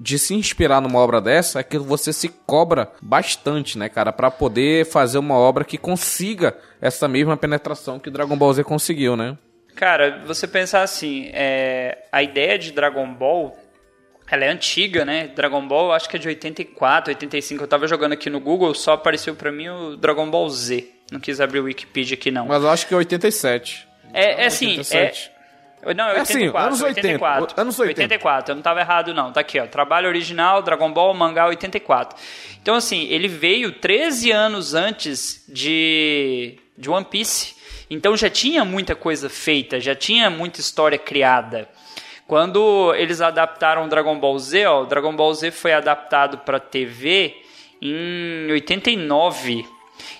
[0.00, 4.30] de se inspirar numa obra dessa é que você se cobra bastante, né, cara, Pra
[4.30, 9.36] poder fazer uma obra que consiga essa mesma penetração que Dragon Ball Z conseguiu, né?
[9.74, 13.56] Cara, você pensar assim, é, a ideia de Dragon Ball,
[14.30, 15.28] ela é antiga, né?
[15.34, 17.64] Dragon Ball, acho que é de 84, 85.
[17.64, 20.86] Eu tava jogando aqui no Google, só apareceu pra mim o Dragon Ball Z.
[21.10, 22.46] Não quis abrir o Wikipedia aqui, não.
[22.46, 23.88] Mas eu acho que é 87.
[24.12, 25.30] É, é assim, 87.
[25.34, 25.38] é...
[25.94, 28.00] Não, é É assim, 84, anos 80, 84, anos 80.
[28.02, 32.18] 84, eu não tava errado não, tá aqui ó, trabalho original, Dragon Ball, mangá 84.
[32.60, 37.54] Então assim, ele veio 13 anos antes de, de One Piece,
[37.88, 41.68] então já tinha muita coisa feita, já tinha muita história criada.
[42.28, 47.34] Quando eles adaptaram Dragon Ball Z, ó, Dragon Ball Z foi adaptado para TV
[47.80, 49.66] em 89.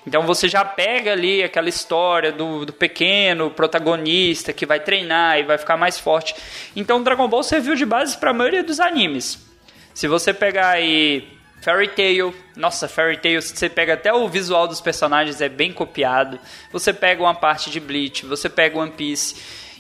[0.07, 5.43] Então você já pega ali aquela história do, do pequeno protagonista que vai treinar e
[5.43, 6.35] vai ficar mais forte.
[6.75, 9.47] Então Dragon Ball serviu de base para a maioria dos animes.
[9.93, 11.29] Se você pegar aí
[11.61, 16.41] Fairy Tail, nossa, Fairy Tail, você pega até o visual dos personagens é bem copiado.
[16.73, 19.37] Você pega uma parte de Bleach, você pega One Piece.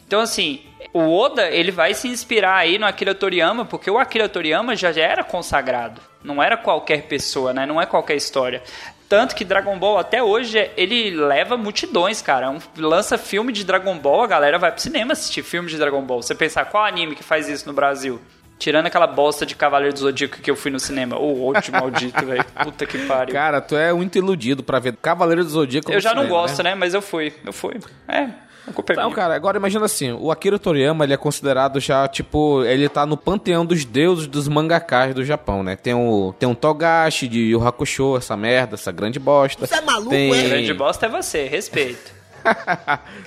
[0.07, 0.68] Então assim,
[0.99, 4.93] o Oda, ele vai se inspirar aí no Akira Toriyama, porque o Akira Toriyama já,
[4.93, 6.01] já era consagrado.
[6.23, 7.65] Não era qualquer pessoa, né?
[7.65, 8.63] Não é qualquer história.
[9.09, 12.51] Tanto que Dragon Ball até hoje ele leva multidões, cara.
[12.51, 16.03] Um, lança filme de Dragon Ball, a galera vai pro cinema assistir filme de Dragon
[16.03, 16.21] Ball.
[16.21, 18.21] Você pensar qual anime que faz isso no Brasil?
[18.59, 21.17] Tirando aquela bosta de Cavaleiro do Zodíaco que eu fui no cinema.
[21.17, 22.45] Ô, ótimo maldito, velho.
[22.63, 23.33] Puta que pariu.
[23.33, 26.63] Cara, tu é muito iludido pra ver Cavaleiro do Zodíaco eu já não cinema, gosto,
[26.63, 26.75] né?
[26.75, 27.33] Mas eu fui.
[27.47, 27.77] Eu fui.
[28.09, 28.29] É, é
[28.71, 29.15] Então, minha.
[29.15, 33.17] cara, agora imagina assim, o Akira Toriyama, ele é considerado já, tipo, ele tá no
[33.17, 35.77] panteão dos deuses dos mangakas do Japão, né?
[35.77, 39.67] Tem o, tem um Togashi de Yu Hakusho, essa merda, essa grande bosta.
[39.67, 40.33] Você é maluco, tem...
[40.33, 40.49] é?
[40.49, 42.13] Grande bosta é você, respeito.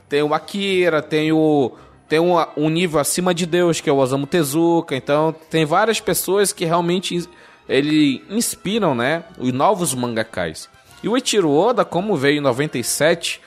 [0.09, 1.71] tem o Akira, tem o
[2.11, 4.93] tem um, um nível acima de Deus, que é o Osamu Tezuka.
[4.93, 7.25] Então, tem várias pessoas que realmente
[7.69, 10.67] ele inspiram, né, os novos mangakais.
[11.01, 13.39] E o Eiichiro Oda, como veio em 97,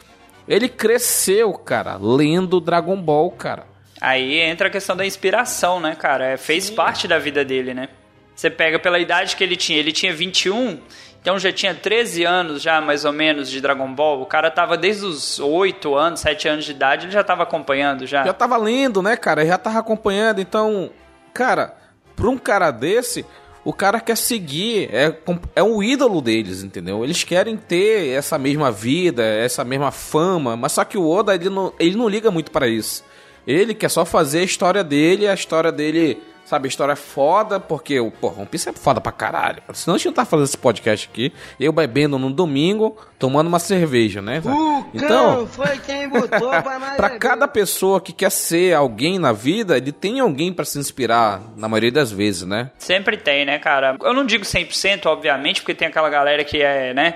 [0.46, 3.66] ele cresceu, cara, lendo Dragon Ball, cara.
[4.00, 6.26] Aí entra a questão da inspiração, né, cara?
[6.26, 7.88] É, Fez parte da vida dele, né?
[8.34, 10.80] Você pega pela idade que ele tinha, ele tinha 21,
[11.20, 14.20] então já tinha 13 anos já, mais ou menos, de Dragon Ball.
[14.20, 18.06] O cara tava desde os 8 anos, 7 anos de idade, ele já tava acompanhando
[18.06, 18.24] já.
[18.24, 19.46] Já tava lendo, né, cara?
[19.46, 20.40] Já tava acompanhando.
[20.40, 20.90] Então,
[21.32, 21.74] cara,
[22.16, 23.24] pra um cara desse,
[23.64, 25.16] o cara quer seguir, é,
[25.56, 27.02] é um ídolo deles, entendeu?
[27.02, 31.48] Eles querem ter essa mesma vida, essa mesma fama, mas só que o Oda, ele
[31.48, 33.02] não, ele não liga muito pra isso.
[33.46, 37.58] Ele quer só fazer a história dele, a história dele Sabe, a história é foda,
[37.58, 39.62] porque o porra, One Piece é foda pra caralho.
[39.72, 41.32] Senão a gente não tá fazendo esse podcast aqui.
[41.58, 44.42] Eu bebendo no domingo, tomando uma cerveja, né?
[44.44, 49.32] O então, foi quem botou pra mais Pra cada pessoa que quer ser alguém na
[49.32, 52.70] vida, ele tem alguém para se inspirar, na maioria das vezes, né?
[52.78, 53.96] Sempre tem, né, cara?
[54.02, 57.14] Eu não digo 100%, obviamente, porque tem aquela galera que é, né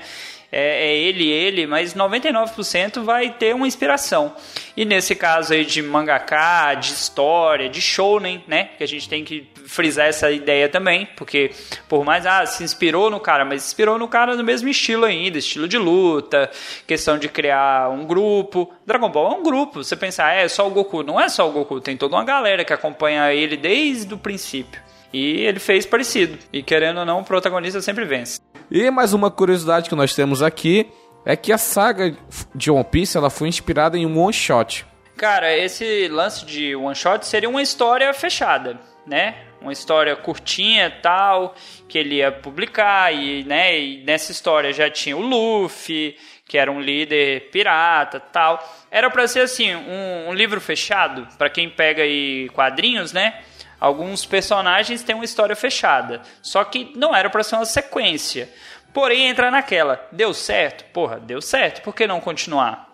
[0.50, 4.34] é, é ele, ele, mas 99% vai ter uma inspiração.
[4.76, 8.70] E nesse caso aí de mangaká, de história, de shounen, né?
[8.78, 11.50] Que a gente tem que frisar essa ideia também, porque
[11.88, 15.36] por mais, ah, se inspirou no cara, mas inspirou no cara no mesmo estilo ainda,
[15.36, 16.50] estilo de luta,
[16.86, 18.72] questão de criar um grupo.
[18.86, 21.02] Dragon Ball é um grupo, você pensar, ah, é só o Goku.
[21.02, 24.87] Não é só o Goku, tem toda uma galera que acompanha ele desde o princípio.
[25.12, 26.38] E ele fez parecido.
[26.52, 28.40] E querendo ou não, o protagonista sempre vence.
[28.70, 30.86] E mais uma curiosidade que nós temos aqui
[31.24, 32.16] é que a saga
[32.54, 34.86] de One Piece ela foi inspirada em um one shot.
[35.16, 39.34] Cara, esse lance de one shot seria uma história fechada, né?
[39.60, 41.54] Uma história curtinha tal,
[41.88, 46.16] que ele ia publicar e, né, e nessa história já tinha o Luffy,
[46.46, 48.62] que era um líder pirata, tal.
[48.90, 53.40] Era para ser assim, um, um livro fechado, para quem pega aí quadrinhos, né?
[53.80, 58.48] Alguns personagens têm uma história fechada, só que não era para ser uma sequência.
[58.92, 60.84] Porém, entra naquela, deu certo?
[60.92, 62.88] Porra, deu certo, por que não continuar?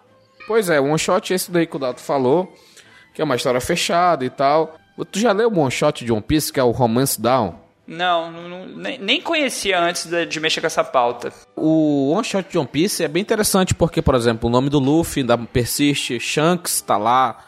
[0.46, 2.54] Pois é, one shot esse daí que o Dato falou,
[3.14, 4.76] que é uma história fechada e tal.
[5.10, 7.64] Tu já leu o one shot de One Piece, que é o Romance Down?
[7.86, 11.32] Não, não nem conhecia antes de, mexer com essa pauta.
[11.54, 14.78] O One Shot de One Piece é bem interessante porque, por exemplo, o nome do
[14.78, 17.38] Luffy da persiste, Shanks tá lá,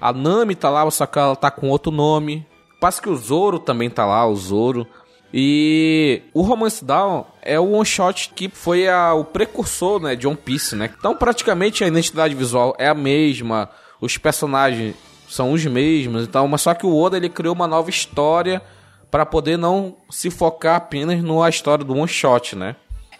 [0.00, 2.46] a Nami tá lá, só que ela tá com outro nome.
[2.82, 4.84] Parece que o Zoro também tá lá, o Zoro.
[5.32, 10.26] E o Romance Down é o one shot que foi a, o precursor né, de
[10.26, 10.90] One Piece, né?
[10.98, 14.96] Então praticamente a identidade visual é a mesma, os personagens
[15.28, 18.60] são os mesmos, então, mas só que o Oda ele criou uma nova história
[19.12, 22.74] para poder não se focar apenas na história do one shot, né?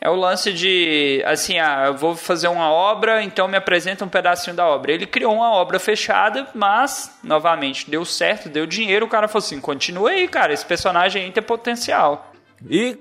[0.04, 4.08] É o lance de, assim, ah, eu vou fazer uma obra, então me apresenta um
[4.08, 4.90] pedacinho da obra.
[4.90, 9.60] Ele criou uma obra fechada, mas, novamente, deu certo, deu dinheiro, o cara falou assim,
[9.60, 12.32] continua aí, cara, esse personagem aí tem potencial.
[12.68, 12.98] E,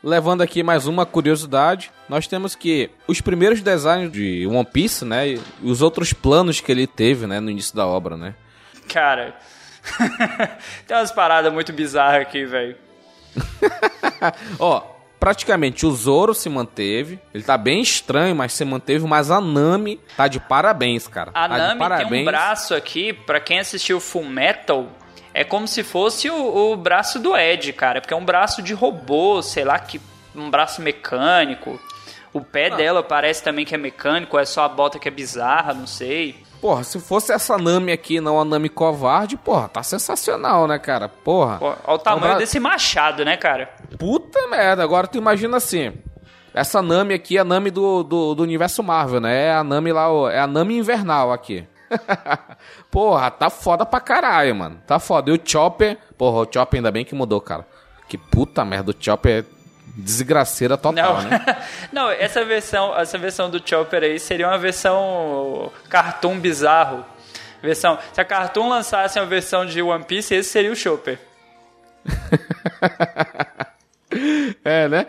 [0.00, 5.30] levando aqui mais uma curiosidade, nós temos que os primeiros designs de One Piece, né,
[5.30, 8.32] e os outros planos que ele teve, né, no início da obra, né.
[8.88, 9.34] Cara,
[10.86, 12.76] tem umas paradas muito bizarras aqui, velho.
[14.60, 17.18] Ó, praticamente o Zoro se manteve.
[17.32, 19.06] Ele tá bem estranho, mas se manteve.
[19.06, 21.30] Mas a Nami tá de parabéns, cara.
[21.34, 22.10] A tá Nami parabéns.
[22.10, 24.86] tem um braço aqui, pra quem assistiu Full Metal,
[25.34, 28.00] é como se fosse o, o, braço do Ed, cara.
[28.00, 30.00] Porque é um braço de robô, sei lá, que
[30.34, 31.80] um braço mecânico.
[32.32, 32.76] O pé ah.
[32.76, 36.36] dela parece também que é mecânico, é só a bota que é bizarra, não sei.
[36.60, 41.08] Porra, se fosse essa Nami aqui, não a Nami covarde, porra, tá sensacional, né, cara?
[41.08, 41.58] Porra.
[41.60, 42.38] Olha o tamanho Bra...
[42.38, 43.70] desse machado, né, cara?
[43.96, 45.92] Puta merda, agora tu imagina assim.
[46.52, 49.46] Essa Nami aqui é a Nami do, do, do universo Marvel, né?
[49.46, 51.64] É a Nami lá, é a Nami invernal aqui.
[52.90, 54.82] porra, tá foda pra caralho, mano.
[54.86, 55.30] Tá foda.
[55.30, 57.64] E o Chopper, porra, o Chopper ainda bem que mudou, cara.
[58.08, 59.57] Que puta merda, o Chopper é
[59.98, 61.28] desgraceira total, não.
[61.28, 61.44] né?
[61.92, 67.04] não, essa versão, essa versão do Chopper aí seria uma versão cartoon bizarro.
[67.60, 71.18] Versão, se a Cartoon lançasse uma versão de One Piece, esse seria o Chopper.
[74.64, 75.06] é, né?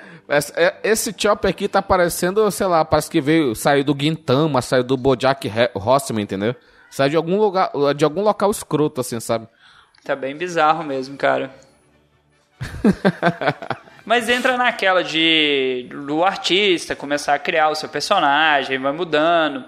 [0.55, 4.83] É, esse Chopper aqui tá parecendo, sei lá, parece que veio, saiu do Gintama, saiu
[4.83, 6.55] do Bojack Horseman, entendeu?
[6.89, 9.47] Saiu de algum lugar, de algum local escroto, assim, sabe?
[10.03, 11.51] Tá bem bizarro mesmo, cara.
[14.09, 19.65] Mas entra naquela de do artista começar a criar o seu personagem, vai mudando.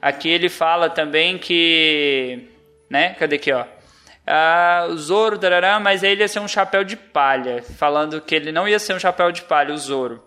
[0.00, 2.48] Aqui ele fala também que.
[2.88, 3.10] Né?
[3.10, 3.66] Cadê aqui, ó?
[4.26, 7.62] Ah, o Zoro, tarará, mas ele ia ser um chapéu de palha.
[7.76, 10.24] Falando que ele não ia ser um chapéu de palha, o Zoro.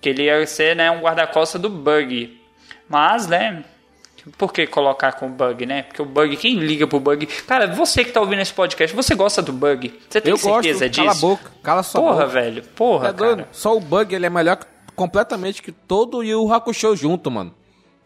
[0.00, 2.40] Que ele ia ser né, um guarda-costas do Bug.
[2.88, 3.64] Mas, né?
[4.38, 5.82] Por que colocar com bug, né?
[5.82, 7.26] Porque o bug, quem liga pro bug?
[7.26, 9.92] Cara, você que tá ouvindo esse podcast, você gosta do bug?
[10.08, 10.90] Você tem Eu certeza gosto.
[10.90, 11.04] disso?
[11.04, 12.26] Cala a boca, cala sua porra, boca.
[12.26, 13.48] Porra, velho, porra, é cara.
[13.52, 14.58] Só o bug, ele é melhor
[14.96, 17.54] completamente que todo o Yu Hakusho junto, mano.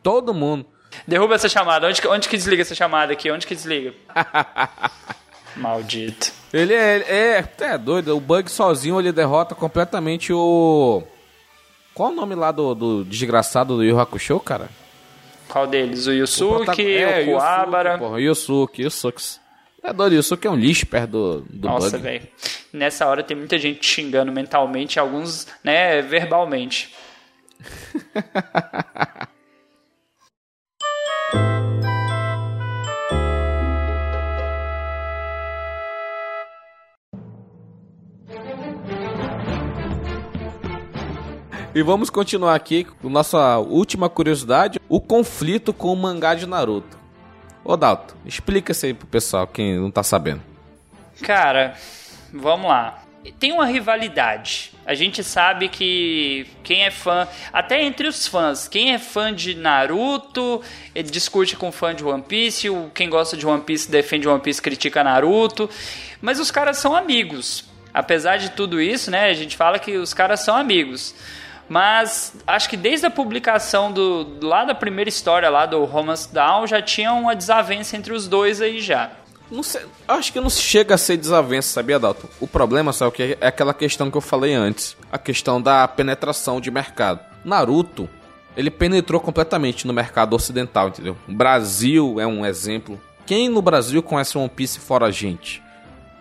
[0.02, 0.66] Todo mundo.
[1.06, 1.86] Derruba essa chamada.
[1.86, 3.30] Onde, onde que desliga essa chamada aqui?
[3.30, 3.94] Onde que desliga?
[5.56, 6.32] Maldito.
[6.52, 6.96] Ele é,
[7.38, 8.16] é, é doido.
[8.16, 11.02] O bug sozinho ele derrota completamente o.
[11.94, 14.68] Qual o nome lá do, do desgraçado do Yu Hakusho, cara?
[15.48, 16.06] Qual deles?
[16.06, 17.98] O Yusuke, o, é, o Kuabara.
[17.98, 19.22] Porra, Yusuke, Yusuke.
[19.82, 22.26] É do Yusuke é um lixo perto do, do Nossa, velho.
[22.72, 26.94] Nessa hora tem muita gente xingando mentalmente, alguns, né, verbalmente.
[41.74, 46.98] E vamos continuar aqui com nossa última curiosidade, o conflito com o mangá de Naruto.
[47.64, 50.40] Ô Dalton, explica isso aí pro pessoal, quem não tá sabendo.
[51.22, 51.74] Cara,
[52.32, 53.02] vamos lá.
[53.38, 54.72] Tem uma rivalidade.
[54.86, 59.54] A gente sabe que quem é fã, até entre os fãs, quem é fã de
[59.54, 60.62] Naruto,
[61.04, 65.04] discute com fã de One Piece, quem gosta de One Piece defende One Piece, critica
[65.04, 65.68] Naruto,
[66.22, 67.64] mas os caras são amigos.
[67.92, 71.14] Apesar de tudo isso, né, a gente fala que os caras são amigos.
[71.68, 76.66] Mas acho que desde a publicação do lá da primeira história lá do Romance Down
[76.66, 79.10] já tinha uma desavença entre os dois aí já.
[79.62, 82.28] Sei, acho que não chega a ser desavença, sabia, Dalton?
[82.38, 83.38] O problema, o que é?
[83.40, 84.96] É aquela questão que eu falei antes.
[85.10, 87.20] A questão da penetração de mercado.
[87.44, 88.08] Naruto,
[88.56, 91.16] ele penetrou completamente no mercado ocidental, entendeu?
[91.26, 93.00] O Brasil é um exemplo.
[93.24, 95.62] Quem no Brasil conhece One Piece fora a gente?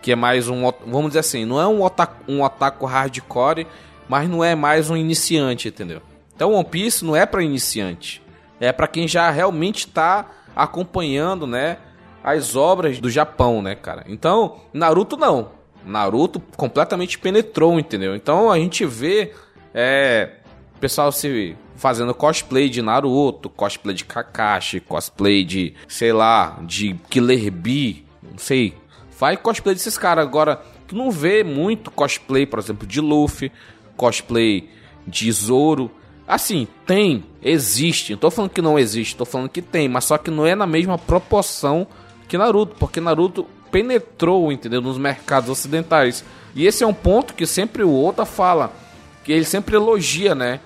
[0.02, 3.68] Que é mais um, vamos dizer assim, não é um otaku, um otaku hardcore
[4.08, 6.02] mas não é mais um iniciante, entendeu?
[6.36, 8.22] Então One Piece não é para iniciante,
[8.60, 11.78] é para quem já realmente está acompanhando, né,
[12.24, 14.04] as obras do Japão, né, cara?
[14.08, 15.52] Então, Naruto não.
[15.86, 18.15] Naruto completamente penetrou, entendeu?
[18.15, 19.34] Então a gente vê
[19.74, 20.32] é,
[20.80, 27.52] pessoal se fazendo cosplay de Naruto, cosplay de Kakashi, cosplay de, sei lá, de Killer
[27.52, 28.74] Bee, não sei.
[29.12, 30.26] Faz cosplay desses caras.
[30.26, 33.52] Agora, tu não vê muito cosplay, por exemplo, de Luffy,
[33.98, 34.70] cosplay
[35.06, 35.92] de Zoro.
[36.28, 38.14] Assim, tem, existe.
[38.14, 40.56] Não tô falando que não existe, tô falando que tem, mas só que não é
[40.56, 41.88] na mesma proporção
[42.28, 46.24] que Naruto, porque Naruto penetrou, entendeu, nos mercados ocidentais.
[46.56, 48.74] E esse é um ponto que sempre o Oda fala,
[49.24, 50.60] que ele sempre elogia, né,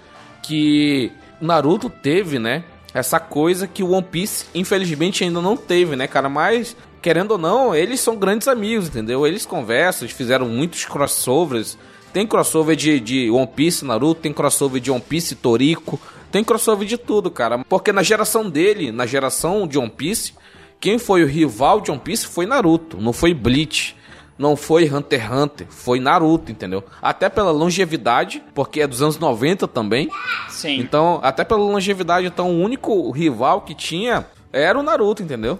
[0.43, 2.63] que Naruto teve, né,
[2.93, 7.37] essa coisa que o One Piece infelizmente ainda não teve, né, cara, mas querendo ou
[7.37, 9.25] não, eles são grandes amigos, entendeu?
[9.25, 11.77] Eles conversam, eles fizeram muitos crossovers
[12.11, 15.99] tem crossover de, de One Piece Naruto, tem crossover de One Piece Toriko,
[16.31, 17.59] tem crossover de tudo, cara.
[17.59, 20.33] Porque na geração dele, na geração de One Piece,
[20.79, 23.95] quem foi o rival de One Piece foi Naruto, não foi Bleach.
[24.37, 26.83] Não foi Hunter x Hunter, foi Naruto, entendeu?
[26.99, 30.09] Até pela longevidade, porque é dos anos 90 também.
[30.49, 30.79] Sim.
[30.79, 35.59] Então, até pela longevidade, então o único rival que tinha era o Naruto, entendeu?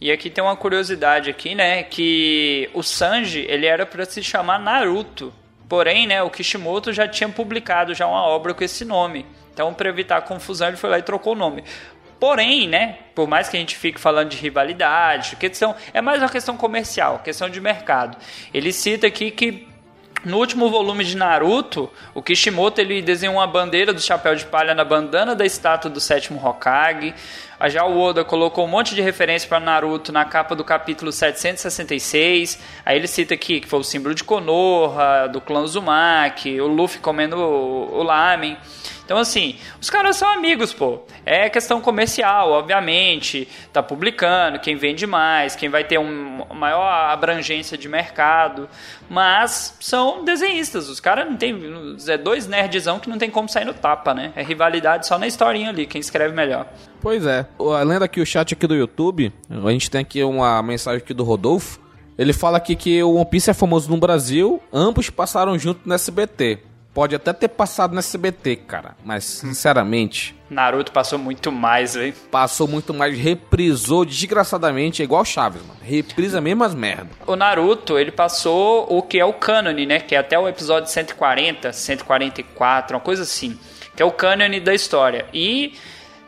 [0.00, 4.60] E aqui tem uma curiosidade aqui, né, que o Sanji, ele era para se chamar
[4.60, 5.32] Naruto.
[5.70, 9.24] Porém, né, o Kishimoto já tinha publicado já uma obra com esse nome.
[9.54, 11.62] Então, para evitar confusão, ele foi lá e trocou o nome.
[12.18, 16.28] Porém, né, por mais que a gente fique falando de rivalidade, questão, é mais uma
[16.28, 18.18] questão comercial, questão de mercado.
[18.52, 19.68] Ele cita aqui que
[20.24, 24.74] no último volume de Naruto, o Kishimoto ele desenhou uma bandeira do chapéu de palha
[24.74, 27.14] na bandana da estátua do sétimo Hokage.
[27.68, 32.58] Já o Oda colocou um monte de referência para Naruto na capa do capítulo 766.
[32.86, 37.00] Aí ele cita aqui que foi o símbolo de Konoha, do clã Uzumaki, o Luffy
[37.00, 38.56] comendo o, o lamen.
[39.10, 41.00] Então, assim, os caras são amigos, pô.
[41.26, 43.48] É questão comercial, obviamente.
[43.72, 48.68] Tá publicando, quem vende mais, quem vai ter um, uma maior abrangência de mercado.
[49.08, 50.88] Mas são desenhistas.
[50.88, 51.60] Os caras não tem.
[52.06, 54.32] É dois nerdzão que não tem como sair no tapa, né?
[54.36, 56.68] É rivalidade só na historinha ali, quem escreve melhor.
[57.00, 57.46] Pois é.
[57.86, 61.24] Lendo aqui o chat aqui do YouTube, a gente tem aqui uma mensagem aqui do
[61.24, 61.80] Rodolfo.
[62.18, 65.94] Ele fala aqui que o One Piece é famoso no Brasil, ambos passaram junto no
[65.94, 66.58] SBT.
[66.92, 68.96] Pode até ter passado no SBT, cara.
[69.04, 70.34] Mas, sinceramente.
[70.50, 72.12] Naruto passou muito mais, velho.
[72.30, 75.78] Passou muito mais, reprisou desgraçadamente, é igual Chaves, mano.
[75.82, 77.08] Reprisa mesmo as merda.
[77.26, 80.00] O Naruto, ele passou o que é o cânone, né?
[80.00, 83.56] Que é até o episódio 140, 144, uma coisa assim.
[83.94, 85.26] Que é o cânone da história.
[85.32, 85.74] E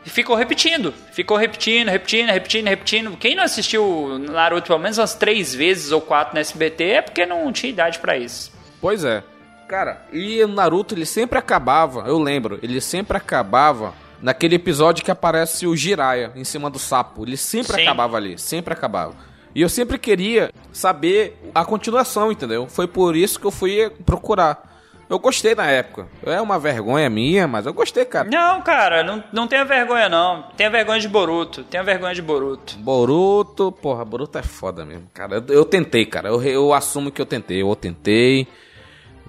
[0.09, 3.17] ficou repetindo, ficou repetindo, repetindo, repetindo, repetindo.
[3.17, 7.25] Quem não assistiu Naruto pelo menos umas três vezes ou quatro no SBT é porque
[7.25, 8.51] não tinha idade para isso.
[8.81, 9.23] Pois é.
[9.67, 15.11] Cara, e o Naruto ele sempre acabava, eu lembro, ele sempre acabava naquele episódio que
[15.11, 17.25] aparece o Jiraiya em cima do sapo.
[17.25, 17.81] Ele sempre Sim.
[17.81, 19.15] acabava ali, sempre acabava.
[19.55, 22.67] E eu sempre queria saber a continuação, entendeu?
[22.67, 24.72] Foi por isso que eu fui procurar.
[25.09, 26.07] Eu gostei na época.
[26.25, 28.29] É uma vergonha minha, mas eu gostei, cara.
[28.29, 30.43] Não, cara, não, não tenha vergonha, não.
[30.55, 31.63] Tenha vergonha de Boruto.
[31.63, 32.77] Tenha vergonha de Boruto.
[32.77, 35.35] Boruto, porra, Boruto é foda mesmo, cara.
[35.35, 36.29] Eu, eu tentei, cara.
[36.29, 37.61] Eu, eu assumo que eu tentei.
[37.61, 38.47] Eu tentei.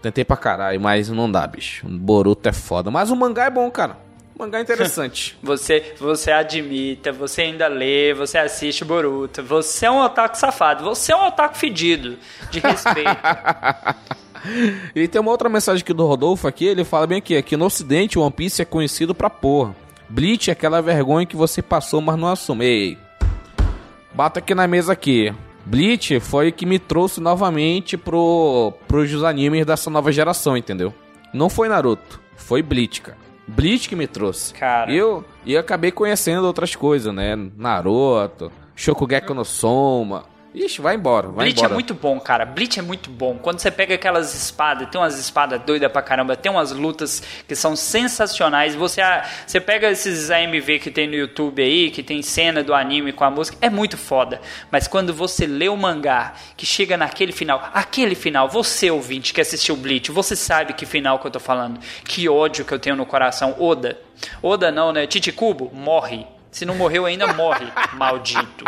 [0.00, 1.86] Tentei pra caralho, mas não dá, bicho.
[1.88, 2.90] Boruto é foda.
[2.90, 3.96] Mas o mangá é bom, cara.
[4.34, 5.36] O mangá é interessante.
[5.42, 9.42] você, você admita, você ainda lê, você assiste Boruto.
[9.42, 10.84] Você é um otaku safado.
[10.84, 12.16] Você é um otaku fedido.
[12.50, 13.10] De respeito.
[14.94, 16.66] e tem uma outra mensagem aqui do Rodolfo aqui.
[16.66, 19.74] Ele fala bem aqui: aqui no ocidente, One Piece é conhecido pra porra.
[20.08, 22.64] Bleach é aquela vergonha que você passou, mas não assume.
[22.64, 22.98] Ei,
[24.12, 25.32] bata aqui na mesa aqui.
[25.66, 30.92] Bleach foi que me trouxe novamente pro, pros animes dessa nova geração, entendeu?
[31.32, 32.20] Não foi Naruto.
[32.36, 33.18] foi Bleach, cara.
[33.48, 34.52] Bleach que me trouxe.
[34.54, 34.92] Cara.
[34.92, 37.34] E eu, e eu acabei conhecendo outras coisas, né?
[37.56, 40.24] Naruto, Shokugeki no Soma.
[40.54, 41.72] Ixi, vai embora, vai Bleach embora.
[41.72, 42.44] é muito bom, cara.
[42.44, 43.36] Bleach é muito bom.
[43.38, 47.56] Quando você pega aquelas espadas, tem umas espadas doidas pra caramba, tem umas lutas que
[47.56, 48.76] são sensacionais.
[48.76, 49.02] Você,
[49.44, 53.24] você pega esses AMV que tem no YouTube aí, que tem cena do anime com
[53.24, 54.40] a música, é muito foda.
[54.70, 59.40] Mas quando você lê o mangá, que chega naquele final, aquele final, você ouvinte que
[59.40, 61.80] assistiu Bleach, você sabe que final que eu tô falando.
[62.04, 63.56] Que ódio que eu tenho no coração.
[63.58, 63.98] Oda.
[64.40, 65.04] Oda não, né?
[65.04, 66.24] Titicubo, morre.
[66.54, 67.66] Se não morreu ainda, morre.
[67.94, 68.64] Maldito.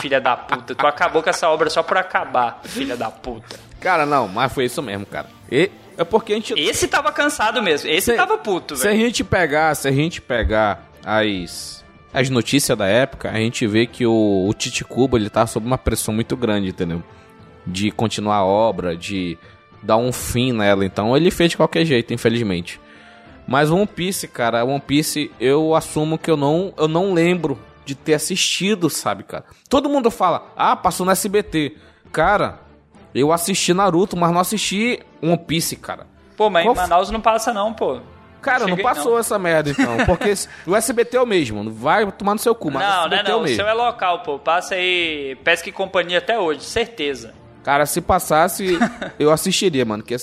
[0.00, 0.74] Filha da puta.
[0.74, 3.56] Tu acabou com essa obra só por acabar, filha da puta.
[3.80, 5.28] Cara, não, mas foi isso mesmo, cara.
[5.50, 6.54] E é porque a gente.
[6.54, 7.88] Esse tava cansado mesmo.
[7.88, 9.02] Esse Se- tava puto, Se a velho.
[9.02, 14.04] gente pegar, se a gente pegar as as notícias da época, a gente vê que
[14.04, 17.00] o, o Tite Kubo, ele tá sob uma pressão muito grande, entendeu?
[17.64, 19.38] De continuar a obra, de
[19.80, 20.84] dar um fim nela.
[20.84, 22.80] Então ele fez de qualquer jeito, infelizmente.
[23.46, 27.94] Mas One Piece, cara, One Piece, eu assumo que eu não, eu não lembro de
[27.94, 29.44] ter assistido, sabe, cara?
[29.68, 31.76] Todo mundo fala, ah, passou no SBT.
[32.12, 32.60] Cara,
[33.14, 36.06] eu assisti Naruto, mas não assisti One Piece, cara.
[36.36, 38.00] Pô, mas Qual em Manaus não passa não, pô.
[38.40, 39.18] Cara, não passou não.
[39.18, 39.98] essa merda então.
[40.06, 40.32] Porque
[40.66, 41.70] o SBT é o mesmo.
[41.70, 43.36] Vai tomar no seu cu, mas o Não, não é SBT é não.
[43.36, 43.56] o O mesmo.
[43.56, 44.38] seu é local, pô.
[44.38, 47.34] Passa aí Pesca e Companhia até hoje, certeza.
[47.62, 48.78] Cara, se passasse,
[49.18, 50.02] eu assistiria, mano.
[50.02, 50.14] Que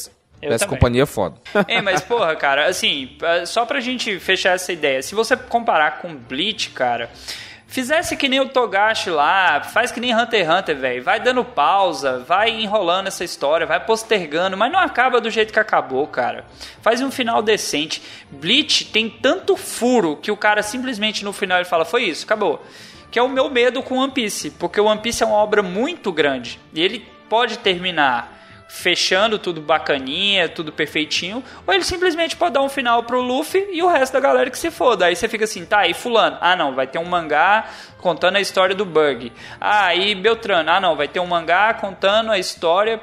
[0.47, 0.79] Eu essa também.
[0.79, 1.35] companhia é foda.
[1.67, 5.99] Ei, mas porra, cara, assim, eh, só pra gente fechar essa ideia, se você comparar
[5.99, 7.09] com Bleach, cara,
[7.67, 11.43] fizesse que nem o Togashi lá, faz que nem Hunter x Hunter, velho, vai dando
[11.43, 16.45] pausa, vai enrolando essa história, vai postergando, mas não acaba do jeito que acabou, cara.
[16.81, 18.01] Faz um final decente.
[18.31, 22.65] Bleach tem tanto furo que o cara simplesmente no final ele fala, foi isso, acabou.
[23.11, 25.61] Que é o meu medo com One Piece, porque o One Piece é uma obra
[25.61, 28.36] muito grande e ele pode terminar
[28.67, 33.81] fechando tudo bacaninha, tudo perfeitinho, ou ele simplesmente pode dar um final pro Luffy e
[33.81, 35.05] o resto da galera que se foda.
[35.05, 36.37] Aí você fica assim, tá, e fulano?
[36.41, 37.65] Ah, não, vai ter um mangá
[37.99, 39.31] contando a história do Bug.
[39.59, 40.69] Ah, e Beltrano?
[40.69, 43.01] Ah, não, vai ter um mangá contando a história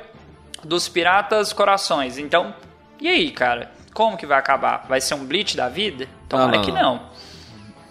[0.62, 2.18] dos Piratas Corações.
[2.18, 2.54] Então,
[3.00, 3.70] e aí, cara?
[3.92, 4.84] Como que vai acabar?
[4.88, 6.08] Vai ser um Bleach da vida?
[6.28, 6.82] Tomara não, que não.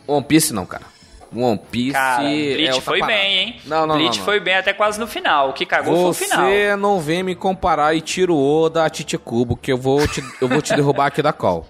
[0.07, 0.15] não.
[0.15, 0.92] One Piece não, cara.
[1.35, 1.91] One Piece.
[1.93, 3.19] Cara, é Bleach outra foi parada.
[3.19, 3.55] bem, hein?
[3.65, 4.25] Não, não, Bleach não, não.
[4.25, 5.49] foi bem até quase no final.
[5.49, 6.45] O que cagou foi o final.
[6.45, 10.47] Você não vem me comparar Itiro Oda a Tite Kubo, que eu vou te, eu
[10.47, 11.65] vou te derrubar aqui da call.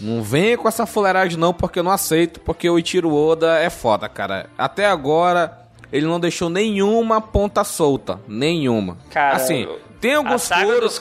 [0.00, 3.68] Não venha com essa fuleiragem não, porque eu não aceito, porque o Itiro Oda é
[3.68, 4.48] foda, cara.
[4.56, 5.58] Até agora,
[5.92, 8.18] ele não deixou nenhuma ponta solta.
[8.26, 8.96] Nenhuma.
[9.10, 9.68] Cara, assim,
[10.00, 10.98] tem a alguns saga furos dos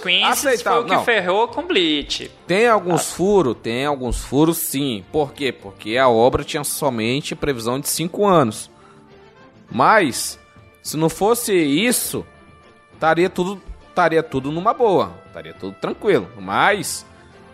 [0.62, 2.30] foi o que Não, ferrou com Bleach.
[2.46, 3.56] Tem alguns furos?
[3.62, 5.04] Tem alguns furos sim.
[5.12, 5.52] Por quê?
[5.52, 8.70] Porque a obra tinha somente previsão de 5 anos.
[9.72, 10.40] Mas,
[10.82, 12.26] se não fosse isso,
[12.94, 15.14] estaria tudo, estaria tudo numa boa.
[15.28, 16.28] Estaria tudo tranquilo.
[16.40, 17.06] Mas,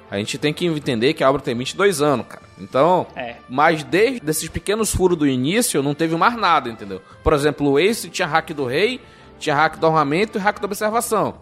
[0.10, 2.44] a gente tem que entender que a obra tem 22 anos, cara.
[2.58, 3.36] Então, É.
[3.50, 7.02] mas desde esses pequenos furos do início, não teve mais nada, entendeu?
[7.22, 9.02] Por exemplo, o Ace tinha hack do rei,
[9.40, 11.36] tinha hack do armamento e hack da observação.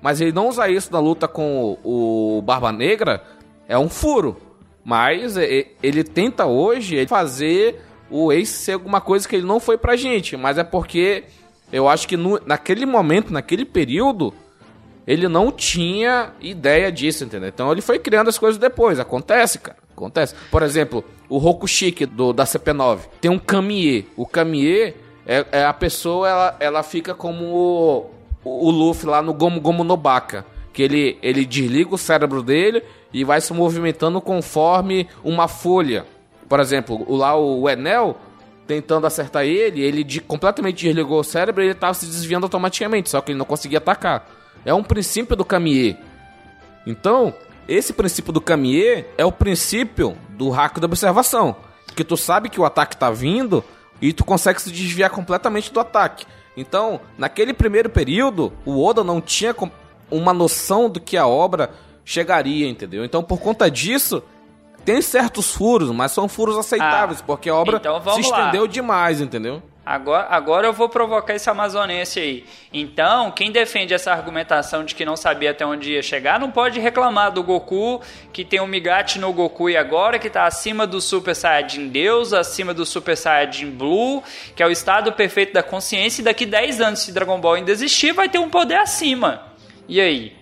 [0.00, 3.22] Mas ele não usa isso na luta com o, Barba Negra,
[3.68, 4.36] é um furo.
[4.84, 9.76] Mas e- ele tenta hoje fazer o Ace ser alguma coisa que ele não foi
[9.76, 10.36] pra gente.
[10.36, 11.24] Mas é porque
[11.72, 14.32] eu acho que no- naquele momento, naquele período,
[15.06, 17.48] ele não tinha ideia disso, entendeu?
[17.48, 19.00] Então ele foi criando as coisas depois.
[19.00, 19.78] Acontece, cara.
[19.94, 20.34] Acontece.
[20.50, 24.04] Por exemplo, o Rokushiki do, da CP9 tem um Kamiê.
[24.16, 24.94] O Kamiê
[25.28, 28.10] é, é a pessoa, ela, ela fica como o,
[28.42, 30.46] o Luffy lá no Gomu Gomu no Baka.
[30.72, 36.06] Que ele, ele desliga o cérebro dele e vai se movimentando conforme uma folha.
[36.48, 38.16] Por exemplo, o, lá o Enel
[38.66, 43.08] tentando acertar ele, ele de, completamente desligou o cérebro e ele tava se desviando automaticamente,
[43.08, 44.28] só que ele não conseguia atacar.
[44.64, 45.96] É um princípio do Kamiê.
[46.86, 47.34] Então,
[47.66, 51.56] esse princípio do Kamiê é o princípio do hack da observação.
[51.94, 53.64] Que tu sabe que o ataque tá vindo
[54.00, 56.26] e tu consegue se desviar completamente do ataque.
[56.56, 59.54] Então, naquele primeiro período, o Oda não tinha
[60.10, 61.70] uma noção do que a obra
[62.04, 63.04] chegaria, entendeu?
[63.04, 64.22] Então, por conta disso,
[64.84, 68.38] tem certos furos, mas são furos aceitáveis, Ah, porque a obra então se lá.
[68.40, 69.62] estendeu demais, entendeu?
[69.90, 72.44] Agora, agora eu vou provocar esse amazonense aí.
[72.70, 76.78] Então, quem defende essa argumentação de que não sabia até onde ia chegar, não pode
[76.78, 81.00] reclamar do Goku, que tem um Migate no Goku e agora, que tá acima do
[81.00, 84.22] Super Saiyajin Deus, acima do Super Saiyajin Blue,
[84.54, 87.70] que é o estado perfeito da consciência, e daqui 10 anos, se Dragon Ball ainda
[87.70, 89.42] existir, vai ter um poder acima.
[89.88, 90.37] E aí?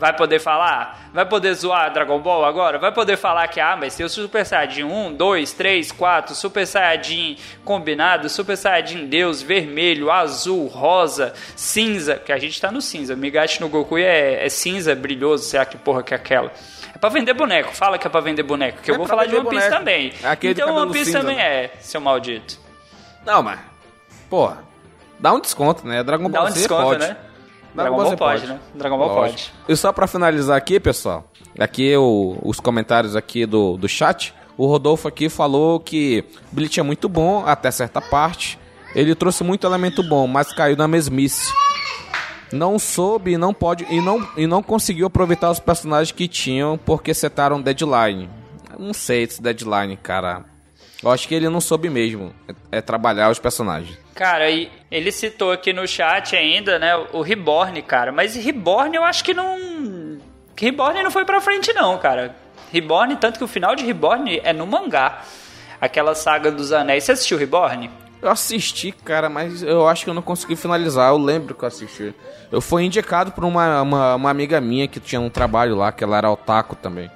[0.00, 1.10] Vai poder falar?
[1.12, 2.78] Vai poder zoar Dragon Ball agora?
[2.78, 6.66] Vai poder falar que, ah, mas tem o Super Saiyajin 1, 2, 3, 4, Super
[6.66, 7.36] Saiyajin
[7.66, 13.14] combinado, Super Saiyajin Deus, vermelho, azul, rosa, cinza, que a gente tá no cinza.
[13.14, 16.50] Migashi no Goku é, é cinza, brilhoso, sei lá que porra que é aquela.
[16.94, 19.26] É pra vender boneco, fala que é pra vender boneco, que É eu vou falar
[19.26, 19.78] de One Piece boneco.
[19.78, 20.12] também.
[20.22, 21.42] É aquele então cabelo One Piece cinza, também né?
[21.64, 22.58] é, seu maldito.
[23.26, 23.60] Não, mas.
[24.30, 24.64] Porra.
[25.18, 26.02] Dá um desconto, né?
[26.02, 27.00] Dragon Dá Ball um Z desconto, pode.
[27.00, 27.16] né?
[27.74, 28.58] Dragon Ball Z pode, né?
[28.74, 29.32] Dragon Ball pode.
[29.32, 29.50] Lógico.
[29.68, 31.24] E só pra finalizar aqui, pessoal,
[31.58, 36.82] aqui o- os comentários aqui do, do chat, o Rodolfo aqui falou que Bleach é
[36.82, 38.58] muito bom até certa parte.
[38.94, 41.52] Ele trouxe muito elemento bom, mas caiu na mesmice.
[42.52, 46.76] Não soube e não pode e não, e não conseguiu aproveitar os personagens que tinham
[46.76, 48.28] porque setaram deadline.
[48.72, 50.44] Eu Não sei esse deadline, cara.
[51.02, 53.98] Eu acho que ele não soube mesmo é, é trabalhar os personagens.
[54.14, 58.12] Cara, e ele citou aqui no chat ainda, né, o Reborn, cara.
[58.12, 60.18] Mas Reborn eu acho que não.
[60.56, 62.36] Reborn não foi pra frente, não, cara.
[62.70, 65.22] Reborn, tanto que o final de Reborn é no mangá.
[65.80, 67.04] Aquela saga dos anéis.
[67.04, 67.90] Você assistiu Reborn?
[68.20, 71.08] Eu assisti, cara, mas eu acho que eu não consegui finalizar.
[71.08, 72.14] Eu lembro que eu assisti.
[72.52, 76.04] Eu fui indicado por uma, uma, uma amiga minha que tinha um trabalho lá, que
[76.04, 77.10] ela era otaku também.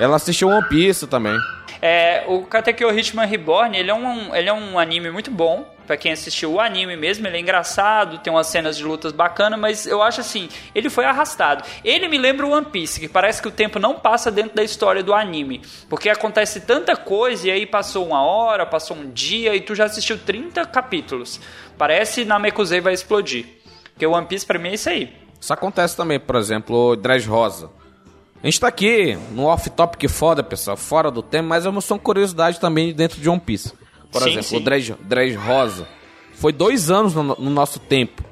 [0.00, 1.38] Ela assistiu One Piece também.
[1.84, 5.68] É, o Katekyo Hitman Reborn, ele é, um, ele é um anime muito bom.
[5.84, 9.58] Pra quem assistiu o anime mesmo, ele é engraçado, tem umas cenas de lutas bacanas,
[9.58, 11.64] mas eu acho assim, ele foi arrastado.
[11.84, 14.62] Ele me lembra o One Piece, que parece que o tempo não passa dentro da
[14.62, 15.60] história do anime.
[15.88, 19.86] Porque acontece tanta coisa e aí passou uma hora, passou um dia e tu já
[19.86, 21.40] assistiu 30 capítulos.
[21.76, 23.44] Parece Namekusei vai explodir.
[23.92, 25.12] Porque o One Piece pra mim é isso aí.
[25.40, 27.81] Isso acontece também, por exemplo, Dress Rosa.
[28.42, 31.96] A gente tá aqui no off-topic foda, pessoal, fora do tema, mas é uma só
[31.96, 33.72] curiosidade também dentro de One Piece.
[34.10, 34.56] Por Sim, exemplo, sim.
[34.56, 35.86] o Dress, Dress Rosa
[36.34, 38.24] foi dois anos no, no nosso tempo,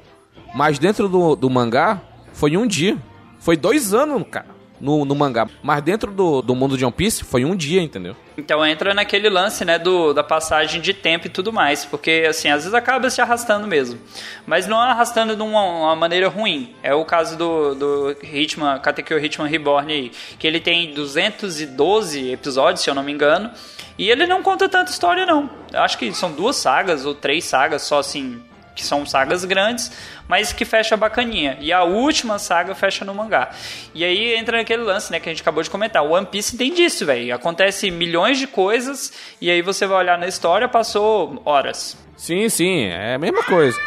[0.53, 2.01] mas dentro do, do mangá
[2.33, 2.97] foi um dia.
[3.39, 4.47] Foi dois anos, cara,
[4.81, 5.47] no, no mangá.
[5.61, 8.15] Mas dentro do, do mundo de One Piece foi um dia, entendeu?
[8.37, 12.49] Então entra naquele lance, né, do, da passagem de tempo e tudo mais, porque assim,
[12.49, 13.99] às vezes acaba se arrastando mesmo,
[14.45, 16.73] mas não arrastando de uma, uma maneira ruim.
[16.81, 22.81] É o caso do, do Hitman, Katekyo Hitman Reborn aí, que ele tem 212 episódios,
[22.81, 23.51] se eu não me engano,
[23.97, 25.49] e ele não conta tanta história não.
[25.71, 28.41] Eu acho que são duas sagas ou três sagas só assim,
[28.75, 29.91] que são sagas grandes,
[30.27, 31.57] mas que fecha bacaninha.
[31.59, 33.51] E a última saga fecha no mangá.
[33.93, 36.03] E aí entra naquele lance, né, que a gente acabou de comentar.
[36.03, 37.33] O One Piece tem disso, velho.
[37.35, 41.97] Acontece milhões de coisas e aí você vai olhar na história, passou horas.
[42.15, 43.77] Sim, sim, é a mesma coisa.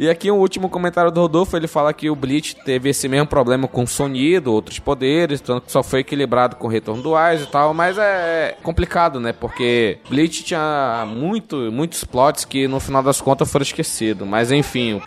[0.00, 3.26] E aqui o último comentário do Rodolfo, ele fala que o Bleach teve esse mesmo
[3.26, 7.44] problema com sonido, outros poderes, tanto que só foi equilibrado com o retorno do Ice
[7.44, 9.34] e tal, mas é complicado, né?
[9.34, 15.02] Porque Bleach tinha muito, muitos plots que no final das contas foram esquecidos, mas enfim.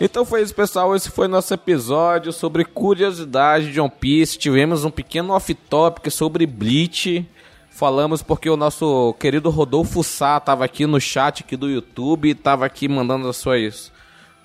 [0.00, 0.94] Então foi isso, pessoal.
[0.94, 4.38] Esse foi nosso episódio sobre curiosidade de One Piece.
[4.38, 7.28] Tivemos um pequeno off-topic sobre Bleach.
[7.68, 12.64] Falamos porque o nosso querido Rodolfo Sá estava aqui no chat aqui do YouTube, estava
[12.64, 13.92] aqui mandando as suas,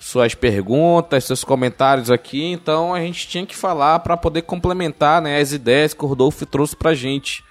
[0.00, 2.50] suas perguntas, seus comentários aqui.
[2.50, 6.44] Então a gente tinha que falar para poder complementar né, as ideias que o Rodolfo
[6.44, 7.44] trouxe pra gente.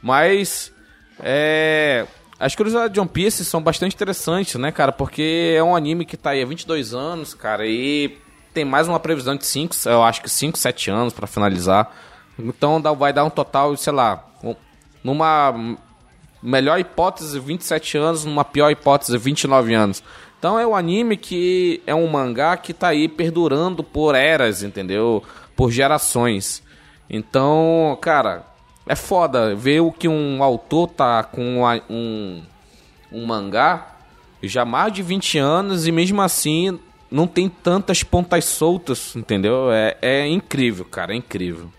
[0.00, 0.72] Mas
[1.18, 2.06] é,
[2.44, 4.92] as curiosidades de One Piece são bastante interessantes, né, cara?
[4.92, 8.18] Porque é um anime que tá aí há 22 anos, cara, e
[8.52, 11.90] tem mais uma previsão de 5, eu acho que 5, 7 anos pra finalizar.
[12.38, 14.54] Então dá- vai dar um total, sei lá, um-
[15.02, 15.76] numa
[16.42, 20.02] melhor hipótese 27 anos, numa pior hipótese 29 anos.
[20.38, 25.22] Então é um anime que é um mangá que tá aí perdurando por eras, entendeu?
[25.54, 26.62] Por gerações.
[27.08, 28.44] Então, cara,
[28.86, 32.42] é foda ver o que um autor tá com um,
[33.10, 33.96] um mangá
[34.42, 36.78] já há mais de 20 anos e mesmo assim
[37.10, 39.70] não tem tantas pontas soltas, entendeu?
[39.70, 41.70] É, é incrível, cara, é incrível.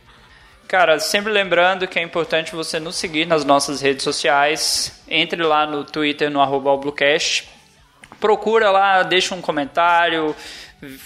[0.67, 5.03] Cara, sempre lembrando que é importante você nos seguir nas nossas redes sociais.
[5.07, 6.71] Entre lá no Twitter, no arroba.
[8.19, 10.35] Procura lá, deixa um comentário,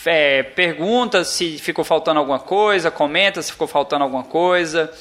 [0.05, 4.91] é, pergunta se ficou faltando alguma coisa, comenta se ficou faltando alguma coisa.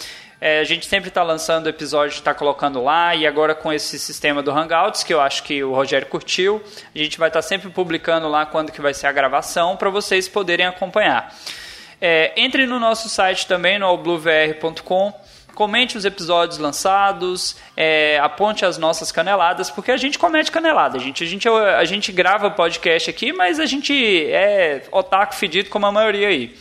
[0.40, 4.42] É, a gente sempre está lançando episódio, está colocando lá, e agora com esse sistema
[4.42, 6.62] do Hangouts, que eu acho que o Rogério curtiu,
[6.94, 10.28] a gente vai estar sempre publicando lá quando que vai ser a gravação, para vocês
[10.28, 11.34] poderem acompanhar.
[12.00, 15.12] É, entre no nosso site também, no allbluevr.com.
[15.54, 20.98] Comente os episódios lançados, é, aponte as nossas caneladas, porque a gente comete canelada.
[20.98, 23.94] Gente, a, gente, a gente grava podcast aqui, mas a gente
[24.26, 26.54] é otaku fedido como a maioria aí.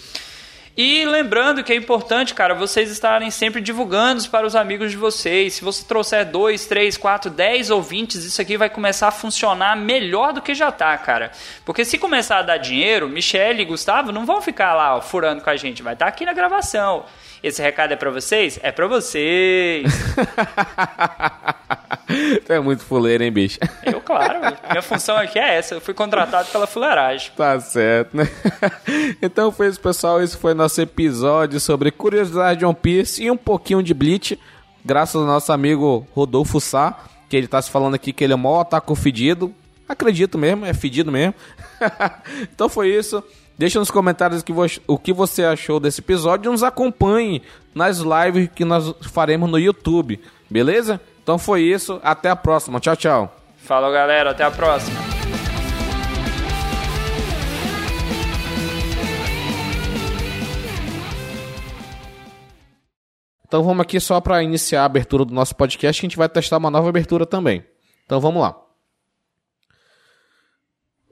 [0.78, 5.53] E lembrando que é importante, cara, vocês estarem sempre divulgando para os amigos de vocês.
[5.53, 10.34] Se você trouxer dois, três, quatro, dez ouvintes, isso aqui vai começar a funcionar melhor
[10.34, 11.32] do que já tá, cara.
[11.63, 15.41] Porque se começar a dar dinheiro, Michele e Gustavo não vão ficar lá ó, furando
[15.41, 17.05] com a gente, vai estar tá aqui na gravação.
[17.44, 18.60] Esse recado é para vocês?
[18.64, 19.86] É para vocês.
[22.46, 23.60] tu é muito fuleiro, hein, bicho?
[23.84, 24.40] Eu, claro.
[24.70, 25.76] Minha função aqui é essa.
[25.76, 27.32] Eu fui contratado pela fuleiragem.
[27.36, 28.30] Tá certo, né?
[29.22, 30.22] Então foi isso, pessoal.
[30.22, 34.40] Esse foi nosso episódio sobre curiosidade de One Piece e um pouquinho de Bleach.
[34.84, 38.36] Graças ao nosso amigo Rodolfo Sá, que ele tá se falando aqui que ele é
[38.36, 39.54] o maior otaku fedido.
[39.88, 41.34] Acredito mesmo, é fedido mesmo.
[42.54, 43.24] então foi isso.
[43.58, 44.43] Deixa nos comentários
[44.86, 47.41] o que você achou desse episódio e nos acompanhe
[47.74, 50.99] nas lives que nós faremos no YouTube, beleza?
[51.24, 52.82] Então foi isso, até a próxima.
[52.82, 53.36] Tchau, tchau.
[53.58, 54.99] Falou, galera, até a próxima.
[63.47, 66.28] Então vamos aqui só para iniciar a abertura do nosso podcast, que a gente vai
[66.28, 67.64] testar uma nova abertura também.
[68.06, 68.64] Então vamos lá.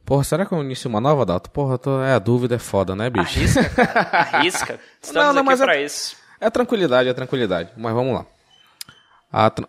[0.06, 1.49] Porra, será que eu inicio uma nova data?
[1.49, 2.01] Porra, tô...
[2.01, 3.39] é, a dúvida é foda, né, bicho?
[3.39, 4.10] Arrisca, cara.
[4.34, 4.80] Arrisca.
[5.01, 6.18] Estamos não, não, aqui pra é, isso.
[6.41, 7.72] É tranquilidade, é tranquilidade.
[7.78, 8.26] Mas vamos lá.
[9.32, 9.68] A tra...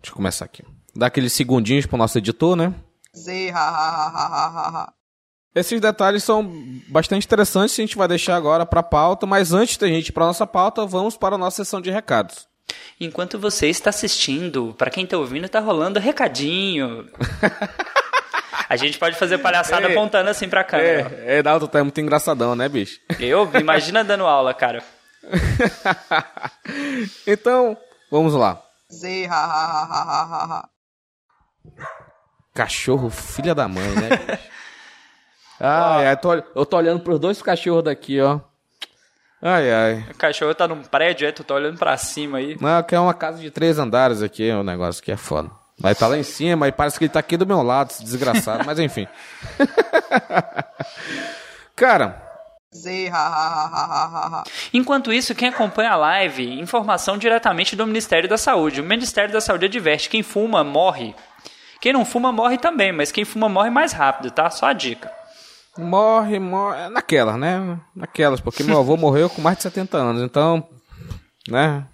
[0.00, 0.64] Deixa eu começar aqui.
[0.94, 2.72] Dá aqueles segundinhos pro nosso editor, né?
[5.54, 6.50] Esses detalhes são
[6.88, 10.26] bastante interessantes, a gente vai deixar agora para pauta, mas antes da gente ir para
[10.26, 12.48] nossa pauta, vamos para a nossa sessão de recados.
[12.98, 17.06] Enquanto você está assistindo, para quem está ouvindo, está rolando recadinho.
[18.72, 21.12] A gente pode fazer palhaçada é, apontando assim pra câmera.
[21.26, 22.98] É, é Dalton, tá é muito engraçadão, né, bicho?
[23.20, 23.46] Eu?
[23.60, 24.82] Imagina dando aula, cara.
[27.26, 27.76] então,
[28.10, 28.62] vamos lá.
[32.54, 34.52] Cachorro, filha da mãe, né, bicho?
[35.64, 38.40] Ai, ai, tô, eu tô olhando pros dois cachorros daqui, ó.
[39.40, 40.06] Ai, ai.
[40.10, 41.30] O cachorro tá num prédio, é?
[41.30, 42.56] Tu tá olhando pra cima aí.
[42.60, 45.61] Não, que é uma casa de três andares aqui, o negócio aqui é foda.
[45.78, 47.90] Vai estar tá lá em cima e parece que ele tá aqui do meu lado,
[47.90, 49.06] esse desgraçado, mas enfim.
[51.74, 52.30] Cara.
[54.72, 58.80] Enquanto isso, quem acompanha a live, informação diretamente do Ministério da Saúde.
[58.80, 61.14] O Ministério da Saúde adverte: quem fuma morre.
[61.80, 64.48] Quem não fuma morre também, mas quem fuma morre mais rápido, tá?
[64.48, 65.12] Só a dica.
[65.76, 66.88] Morre, morre.
[66.88, 67.78] Naquelas, né?
[67.94, 70.66] Naquelas, porque meu avô morreu com mais de 70 anos, então.
[71.48, 71.84] Né?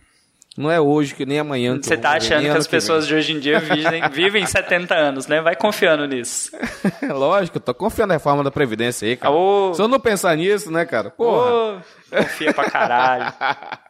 [0.59, 1.79] Não é hoje que nem amanhã.
[1.81, 5.41] Você tá achando que as pessoas de hoje em dia vivem, vivem 70 anos, né?
[5.41, 6.51] Vai confiando nisso.
[7.15, 9.33] Lógico, eu tô confiando na reforma da Previdência aí, cara.
[9.73, 11.11] Se eu não pensar nisso, né, cara?
[11.11, 11.81] Porra.
[12.11, 13.33] Confia pra caralho.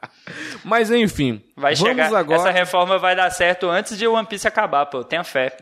[0.62, 1.43] Mas enfim.
[1.57, 2.14] Vai chegar.
[2.14, 2.39] Agora...
[2.39, 5.03] Essa reforma vai dar certo antes de One Piece acabar, pô.
[5.03, 5.57] Tenha fé.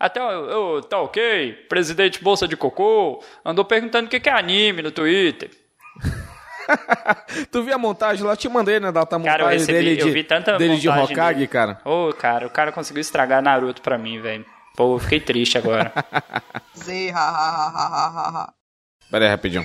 [0.00, 0.80] Até o.
[0.80, 1.66] Tá ok.
[1.68, 5.50] Presidente Bolsa de Cocô andou perguntando o que é anime no Twitter.
[7.50, 8.32] tu viu a montagem lá?
[8.32, 8.92] Eu te mandei, né?
[8.92, 11.46] Da montagem cara, eu recebi, dele de, eu vi tanta dele de Hokage, dele.
[11.46, 11.80] cara.
[11.84, 14.44] Ô, oh, cara, o cara conseguiu estragar Naruto pra mim, velho.
[14.76, 15.92] Pô, eu fiquei triste agora.
[19.10, 19.64] Pera aí, rapidinho.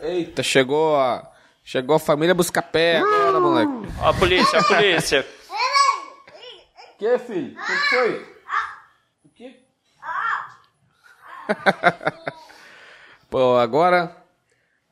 [0.00, 1.30] Eita, chegou a...
[1.66, 3.72] Chegou a família buscar pé agora, moleque.
[3.98, 5.24] Ó a polícia, a polícia.
[7.04, 7.56] que, filho?
[7.58, 8.26] O que foi?
[9.24, 9.56] O que?
[13.30, 14.23] Pô, agora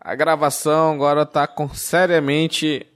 [0.05, 2.87] a gravação agora tá com seriamente.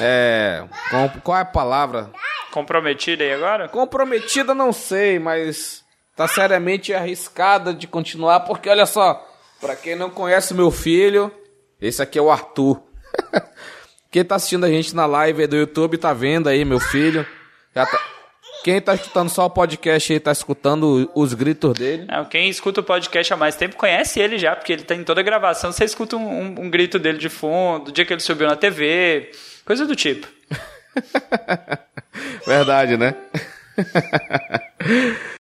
[0.00, 0.64] É.
[0.90, 2.10] Com, qual é a palavra?
[2.50, 3.68] Comprometida aí agora?
[3.68, 5.84] Comprometida não sei, mas
[6.16, 9.26] tá seriamente arriscada de continuar, porque olha só,
[9.60, 11.32] para quem não conhece meu filho,
[11.80, 12.82] esse aqui é o Arthur.
[14.10, 17.26] quem tá assistindo a gente na live do YouTube tá vendo aí meu filho.
[17.74, 17.98] Já tá,
[18.62, 22.06] quem tá escutando só o podcast aí tá escutando os gritos dele.
[22.08, 25.04] Não, quem escuta o podcast há mais tempo conhece ele já, porque ele tá em
[25.04, 25.72] toda a gravação.
[25.72, 28.56] Você escuta um, um, um grito dele de fundo, do dia que ele subiu na
[28.56, 29.30] TV,
[29.64, 30.26] coisa do tipo.
[32.46, 33.14] Verdade, né?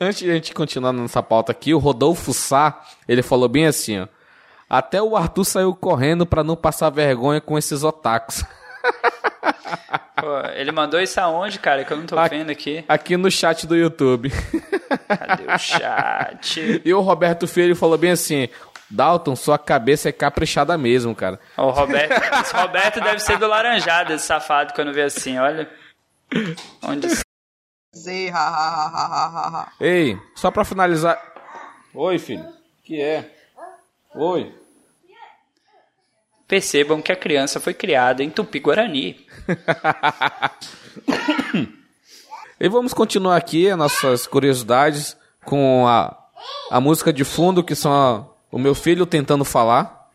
[0.00, 4.00] Antes de a gente continuar nessa pauta aqui, o Rodolfo Sá, ele falou bem assim,
[4.00, 4.06] ó.
[4.68, 8.44] Até o Arthur saiu correndo para não passar vergonha com esses otakus.
[10.16, 11.84] Pô, ele mandou isso aonde, cara?
[11.84, 12.84] Que eu não tô aqui, vendo aqui.
[12.88, 14.30] Aqui no chat do YouTube.
[15.08, 16.82] Cadê o chat?
[16.84, 18.48] E o Roberto Filho falou bem assim:
[18.90, 21.38] Dalton, sua cabeça é caprichada mesmo, cara.
[21.56, 25.68] O Roberto, esse Roberto deve ser do laranjado, esse safado, quando vê assim, olha.
[26.82, 27.08] Onde.
[29.80, 31.20] Ei, só pra finalizar.
[31.94, 32.44] Oi, filho.
[32.84, 33.30] Que é?
[34.14, 34.54] Oi.
[36.48, 39.26] Percebam que a criança foi criada em Tupi-Guarani.
[42.60, 46.12] E vamos continuar aqui as nossas curiosidades com a,
[46.72, 50.10] a música de fundo, que são a, o meu filho tentando falar.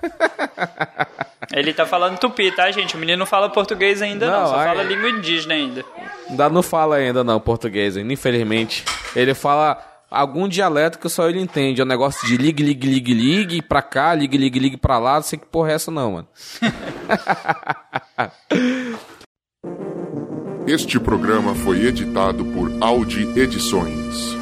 [1.52, 2.94] Ele tá falando tupi, tá, gente?
[2.94, 4.68] O menino não fala português ainda, não, não só ai...
[4.68, 5.84] fala língua indígena ainda.
[6.28, 8.84] Ainda não fala ainda, não, português, ainda, infelizmente.
[9.16, 11.80] Ele fala algum dialeto que só ele entende.
[11.80, 15.14] É um negócio de ligue, ligue, ligue, ligue pra cá, ligue, ligue, ligue pra lá.
[15.14, 16.28] Não sei que porra é essa, não, mano.
[20.66, 24.39] este programa foi editado por Audi Edições.